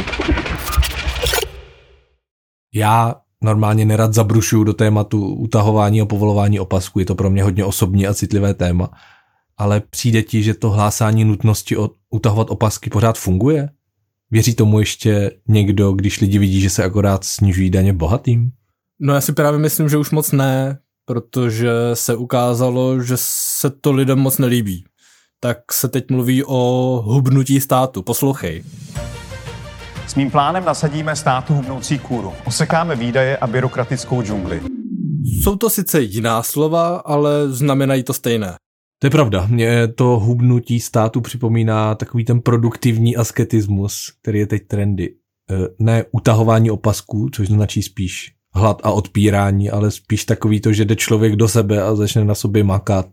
Já 2.75 3.15
normálně 3.43 3.85
nerad 3.85 4.15
zabrušuju 4.15 4.65
do 4.65 4.73
tématu 4.73 5.35
utahování 5.35 6.01
a 6.01 6.07
povolování 6.07 6.61
opasku, 6.61 6.99
je 6.99 7.07
to 7.07 7.15
pro 7.15 7.31
mě 7.31 7.43
hodně 7.43 7.65
osobní 7.65 8.07
a 8.07 8.15
citlivé 8.15 8.55
téma, 8.55 8.91
ale 9.57 9.81
přijde 9.81 10.23
ti, 10.23 10.43
že 10.43 10.55
to 10.55 10.71
hlásání 10.71 11.25
nutnosti 11.25 11.77
utahovat 12.11 12.51
opasky 12.51 12.91
pořád 12.91 13.19
funguje? 13.19 13.69
Věří 14.31 14.55
tomu 14.55 14.81
ještě 14.81 15.31
někdo, 15.49 15.93
když 15.93 16.21
lidi 16.21 16.39
vidí, 16.39 16.61
že 16.61 16.71
se 16.71 16.85
akorát 16.85 17.25
snižují 17.25 17.71
daně 17.71 17.93
bohatým? 17.93 18.51
No 19.01 19.15
já 19.15 19.21
si 19.21 19.33
právě 19.33 19.61
myslím, 19.61 19.89
že 19.89 19.97
už 19.97 20.11
moc 20.11 20.33
ne, 20.33 20.79
protože 21.07 21.71
se 21.95 22.17
ukázalo, 22.17 23.03
že 23.03 23.15
se 23.17 23.71
to 23.71 23.93
lidem 23.93 24.19
moc 24.19 24.39
nelíbí. 24.39 24.85
Tak 25.41 25.73
se 25.73 25.89
teď 25.89 26.11
mluví 26.11 26.45
o 26.45 27.03
hubnutí 27.05 27.61
státu. 27.61 28.03
Poslouchej. 28.03 28.65
S 30.07 30.15
mým 30.15 30.31
plánem 30.31 30.65
nasadíme 30.65 31.17
státu 31.17 31.55
hubnoucí 31.55 31.99
kůru. 31.99 32.33
Osekáme 32.47 32.97
výdaje 32.97 33.37
a 33.37 33.47
byrokratickou 33.47 34.23
džungli. 34.23 34.61
Jsou 35.25 35.57
to 35.57 35.71
sice 35.71 36.01
jiná 36.01 36.43
slova, 36.43 36.97
ale 36.97 37.49
znamenají 37.49 38.03
to 38.03 38.13
stejné. 38.13 38.55
To 38.99 39.07
je 39.07 39.11
pravda. 39.11 39.47
Mě 39.47 39.89
to 39.89 40.05
hubnutí 40.05 40.81
státu 40.81 41.21
připomíná 41.21 41.95
takový 41.95 42.25
ten 42.25 42.41
produktivní 42.41 43.17
asketismus, 43.17 44.13
který 44.23 44.39
je 44.39 44.47
teď 44.47 44.67
trendy. 44.67 45.05
E, 45.05 45.15
ne 45.79 46.05
utahování 46.13 46.71
opasků, 46.71 47.29
což 47.33 47.49
značí 47.49 47.83
spíš 47.83 48.34
hlad 48.55 48.81
a 48.85 48.91
odpírání, 48.93 49.71
ale 49.71 49.91
spíš 49.91 50.25
takový 50.25 50.61
to, 50.61 50.73
že 50.73 50.85
jde 50.85 50.97
člověk 50.97 51.37
do 51.37 51.49
sebe 51.49 51.83
a 51.83 51.95
začne 51.95 52.25
na 52.25 52.35
sobě 52.35 52.65
makat. 52.65 53.07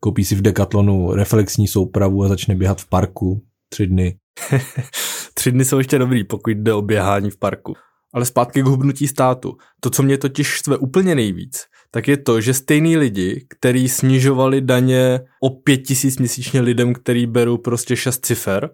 Koupí 0.00 0.24
si 0.24 0.34
v 0.34 0.42
Decathlonu 0.42 1.14
reflexní 1.14 1.68
soupravu 1.68 2.24
a 2.24 2.28
začne 2.28 2.54
běhat 2.54 2.80
v 2.80 2.88
parku 2.88 3.42
tři 3.68 3.86
dny. 3.86 4.18
Tři 5.34 5.52
dny 5.52 5.64
jsou 5.64 5.78
ještě 5.78 5.98
dobrý, 5.98 6.24
pokud 6.24 6.50
jde 6.50 6.74
o 6.74 6.82
běhání 6.82 7.30
v 7.30 7.38
parku. 7.38 7.74
Ale 8.14 8.24
zpátky 8.24 8.62
k 8.62 8.66
hubnutí 8.66 9.08
státu. 9.08 9.56
To, 9.80 9.90
co 9.90 10.02
mě 10.02 10.18
totiž 10.18 10.46
štve 10.46 10.76
úplně 10.76 11.14
nejvíc, 11.14 11.64
tak 11.90 12.08
je 12.08 12.16
to, 12.16 12.40
že 12.40 12.54
stejný 12.54 12.96
lidi, 12.96 13.46
kteří 13.48 13.88
snižovali 13.88 14.60
daně 14.60 15.20
o 15.42 15.50
pět 15.50 15.76
tisíc 15.76 16.18
měsíčně 16.18 16.60
lidem, 16.60 16.94
který 16.94 17.26
berou 17.26 17.58
prostě 17.58 17.96
šest 17.96 18.26
cifer, 18.26 18.70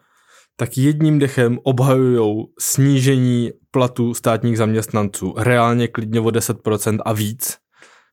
tak 0.56 0.78
jedním 0.78 1.18
dechem 1.18 1.58
obhajují 1.62 2.46
snížení 2.58 3.50
platů 3.70 4.14
státních 4.14 4.58
zaměstnanců, 4.58 5.34
reálně 5.36 5.88
klidně 5.88 6.20
o 6.20 6.24
10% 6.24 6.98
a 7.04 7.12
víc, 7.12 7.56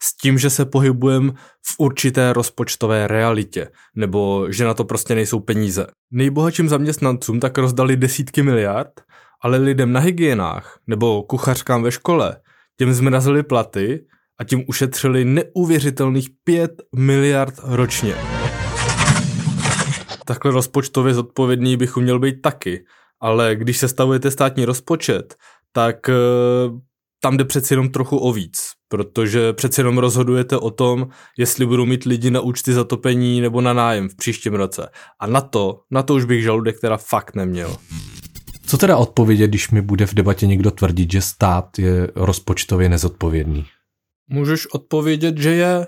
s 0.04 0.18
tím, 0.18 0.38
že 0.38 0.50
se 0.50 0.66
pohybujeme 0.66 1.32
v 1.68 1.76
určité 1.78 2.34
rozpočtové 2.34 3.08
realitě, 3.08 3.70
nebo 3.96 4.52
že 4.52 4.66
na 4.66 4.74
to 4.74 4.86
prostě 4.86 5.16
nejsou 5.16 5.40
peníze. 5.40 5.88
Nejbohatším 6.12 6.70
zaměstnancům 6.70 7.40
tak 7.40 7.58
rozdali 7.58 7.98
desítky 7.98 8.44
miliard, 8.44 9.02
ale 9.42 9.58
lidem 9.58 9.92
na 9.92 10.00
hygienách 10.00 10.80
nebo 10.88 11.24
kuchařkám 11.24 11.84
ve 11.84 11.92
škole 11.92 12.38
těm 12.78 12.94
zmrazili 12.94 13.44
platy 13.44 14.06
a 14.40 14.44
tím 14.44 14.64
ušetřili 14.68 15.26
neuvěřitelných 15.26 16.30
5 16.44 16.72
miliard 16.96 17.54
ročně. 17.64 18.39
Takhle 20.30 20.52
rozpočtově 20.52 21.14
zodpovědný 21.14 21.78
bychom 21.78 22.04
měl 22.04 22.20
být 22.20 22.42
taky, 22.42 22.86
ale 23.22 23.56
když 23.56 23.78
se 23.78 23.88
stavujete 23.88 24.32
státní 24.32 24.66
rozpočet, 24.66 25.36
tak 25.72 26.10
eh, 26.10 26.14
tam 27.22 27.38
jde 27.38 27.46
přeci 27.46 27.74
jenom 27.74 27.90
trochu 27.90 28.18
o 28.18 28.34
víc, 28.34 28.72
protože 28.90 29.54
přeci 29.54 29.82
jenom 29.82 29.98
rozhodujete 29.98 30.58
o 30.58 30.72
tom, 30.72 31.08
jestli 31.38 31.66
budou 31.66 31.86
mít 31.86 32.04
lidi 32.04 32.32
na 32.32 32.42
účty 32.42 32.74
za 32.74 32.84
topení 32.84 33.42
nebo 33.42 33.62
na 33.62 33.74
nájem 33.74 34.10
v 34.10 34.16
příštím 34.16 34.54
roce. 34.54 34.90
A 35.20 35.28
na 35.28 35.42
to, 35.42 35.82
na 35.92 36.04
to 36.04 36.16
už 36.16 36.26
bych 36.26 36.44
žaludek 36.44 36.80
teda 36.80 36.98
fakt 36.98 37.36
neměl. 37.36 37.76
Co 38.66 38.78
teda 38.78 38.98
odpovědět, 38.98 39.48
když 39.48 39.72
mi 39.72 39.82
bude 39.82 40.06
v 40.06 40.14
debatě 40.14 40.48
někdo 40.48 40.72
tvrdit, 40.72 41.12
že 41.12 41.22
stát 41.22 41.80
je 41.80 42.12
rozpočtově 42.16 42.90
nezodpovědný? 42.90 43.66
Můžeš 44.28 44.66
odpovědět, 44.66 45.38
že 45.38 45.50
je, 45.50 45.88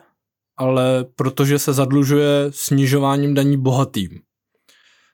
ale 0.58 1.06
protože 1.16 1.60
se 1.60 1.74
zadlužuje 1.74 2.28
snižováním 2.50 3.34
daní 3.34 3.58
bohatým. 3.58 4.10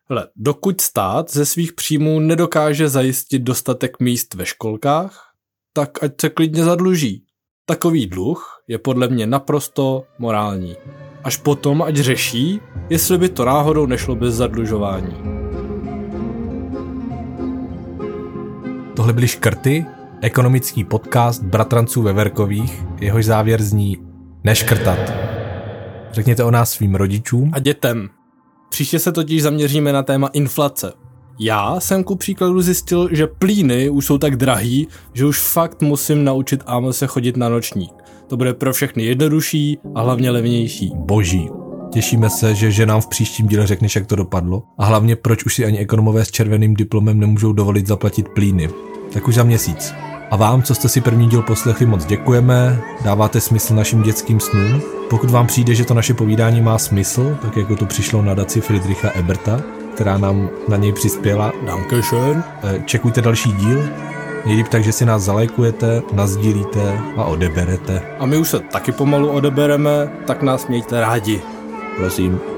Hle, 0.10 0.28
dokud 0.36 0.82
stát 0.82 1.32
ze 1.32 1.46
svých 1.46 1.74
příjmů 1.74 2.20
nedokáže 2.20 2.90
zajistit 2.90 3.40
dostatek 3.40 4.00
míst 4.00 4.34
ve 4.34 4.46
školkách, 4.46 5.32
tak 5.74 6.04
ať 6.04 6.12
se 6.22 6.30
klidně 6.30 6.64
zadluží. 6.64 7.24
Takový 7.66 8.08
dluh 8.08 8.64
je 8.68 8.78
podle 8.78 9.08
mě 9.08 9.28
naprosto 9.28 10.04
morální. 10.20 10.76
Až 11.24 11.38
potom, 11.38 11.82
ať 11.82 11.96
řeší, 11.96 12.60
jestli 12.90 13.18
by 13.18 13.30
to 13.30 13.46
náhodou 13.46 13.86
nešlo 13.86 14.16
bez 14.16 14.36
zadlužování. 14.36 15.16
Tohle 18.96 19.14
byly 19.14 19.28
škrty, 19.28 19.86
ekonomický 20.22 20.84
podcast 20.84 21.44
Bratranců 21.44 22.02
ve 22.02 22.14
Verkových, 22.14 22.84
jehož 23.00 23.26
závěr 23.26 23.62
zní 23.62 23.98
neškrtat. 24.44 25.00
Řekněte 26.12 26.44
o 26.44 26.52
nás 26.52 26.72
svým 26.72 26.96
rodičům. 26.96 27.52
A 27.54 27.60
dětem. 27.60 28.17
Příště 28.70 29.00
se 29.00 29.12
totiž 29.12 29.44
zaměříme 29.44 29.94
na 29.94 30.04
téma 30.04 30.28
inflace. 30.28 30.94
Já 31.40 31.80
jsem 31.80 32.04
ku 32.04 32.16
příkladu 32.16 32.62
zjistil, 32.62 33.10
že 33.12 33.28
plíny 33.28 33.90
už 33.90 34.06
jsou 34.06 34.18
tak 34.18 34.36
drahý, 34.36 34.88
že 35.14 35.26
už 35.26 35.40
fakt 35.40 35.82
musím 35.82 36.24
naučit 36.24 36.64
Amo 36.66 36.94
se 36.94 37.08
chodit 37.08 37.38
na 37.38 37.50
nočník. 37.50 37.94
To 38.28 38.38
bude 38.38 38.54
pro 38.54 38.74
všechny 38.74 39.04
jednodušší 39.06 39.78
a 39.96 40.02
hlavně 40.02 40.32
levnější. 40.32 40.92
Boží. 40.96 41.50
Těšíme 41.92 42.30
se, 42.30 42.56
že, 42.56 42.72
že 42.72 42.86
nám 42.86 43.02
v 43.02 43.08
příštím 43.08 43.48
díle 43.48 43.68
řekneš, 43.68 43.96
jak 43.96 44.06
to 44.06 44.16
dopadlo. 44.16 44.64
A 44.78 44.86
hlavně, 44.86 45.16
proč 45.16 45.46
už 45.46 45.56
si 45.56 45.66
ani 45.66 45.80
ekonomové 45.80 46.26
s 46.26 46.32
červeným 46.32 46.74
diplomem 46.74 47.20
nemůžou 47.20 47.54
dovolit 47.54 47.88
zaplatit 47.88 48.30
plíny. 48.30 48.70
Tak 49.14 49.28
už 49.28 49.36
za 49.36 49.44
měsíc. 49.44 49.94
A 50.32 50.36
vám, 50.36 50.64
co 50.64 50.76
jste 50.76 50.90
si 50.90 51.02
první 51.02 51.30
díl 51.30 51.42
poslechli, 51.42 51.86
moc 51.86 52.06
děkujeme, 52.06 52.82
dáváte 53.04 53.42
smysl 53.42 53.76
našim 53.76 54.02
dětským 54.02 54.40
snům. 54.40 54.97
Pokud 55.10 55.30
vám 55.30 55.48
přijde, 55.48 55.76
že 55.76 55.86
to 55.86 55.94
naše 55.94 56.14
povídání 56.14 56.62
má 56.62 56.78
smysl, 56.78 57.38
tak 57.42 57.58
jako 57.58 57.76
to 57.76 57.86
přišlo 57.86 58.22
na 58.22 58.34
daci 58.34 58.62
Friedricha 58.62 59.12
Eberta, 59.16 59.62
která 59.96 60.18
nám 60.18 60.50
na 60.68 60.78
něj 60.78 60.94
přispěla. 60.94 61.54
Dankeschön. 61.66 62.44
Eh, 62.64 62.82
čekujte 62.86 63.22
další 63.22 63.52
díl. 63.52 63.84
Nejlíp 64.46 64.68
tak, 64.68 64.84
že 64.84 64.92
si 64.92 65.06
nás 65.06 65.24
zalajkujete, 65.24 66.02
nazdílíte 66.14 67.02
a 67.18 67.24
odeberete. 67.24 68.02
A 68.20 68.26
my 68.26 68.38
už 68.38 68.50
se 68.50 68.60
taky 68.60 68.92
pomalu 68.92 69.30
odebereme, 69.30 70.12
tak 70.26 70.42
nás 70.42 70.68
mějte 70.68 71.02
rádi. 71.02 71.42
Prosím. 71.98 72.57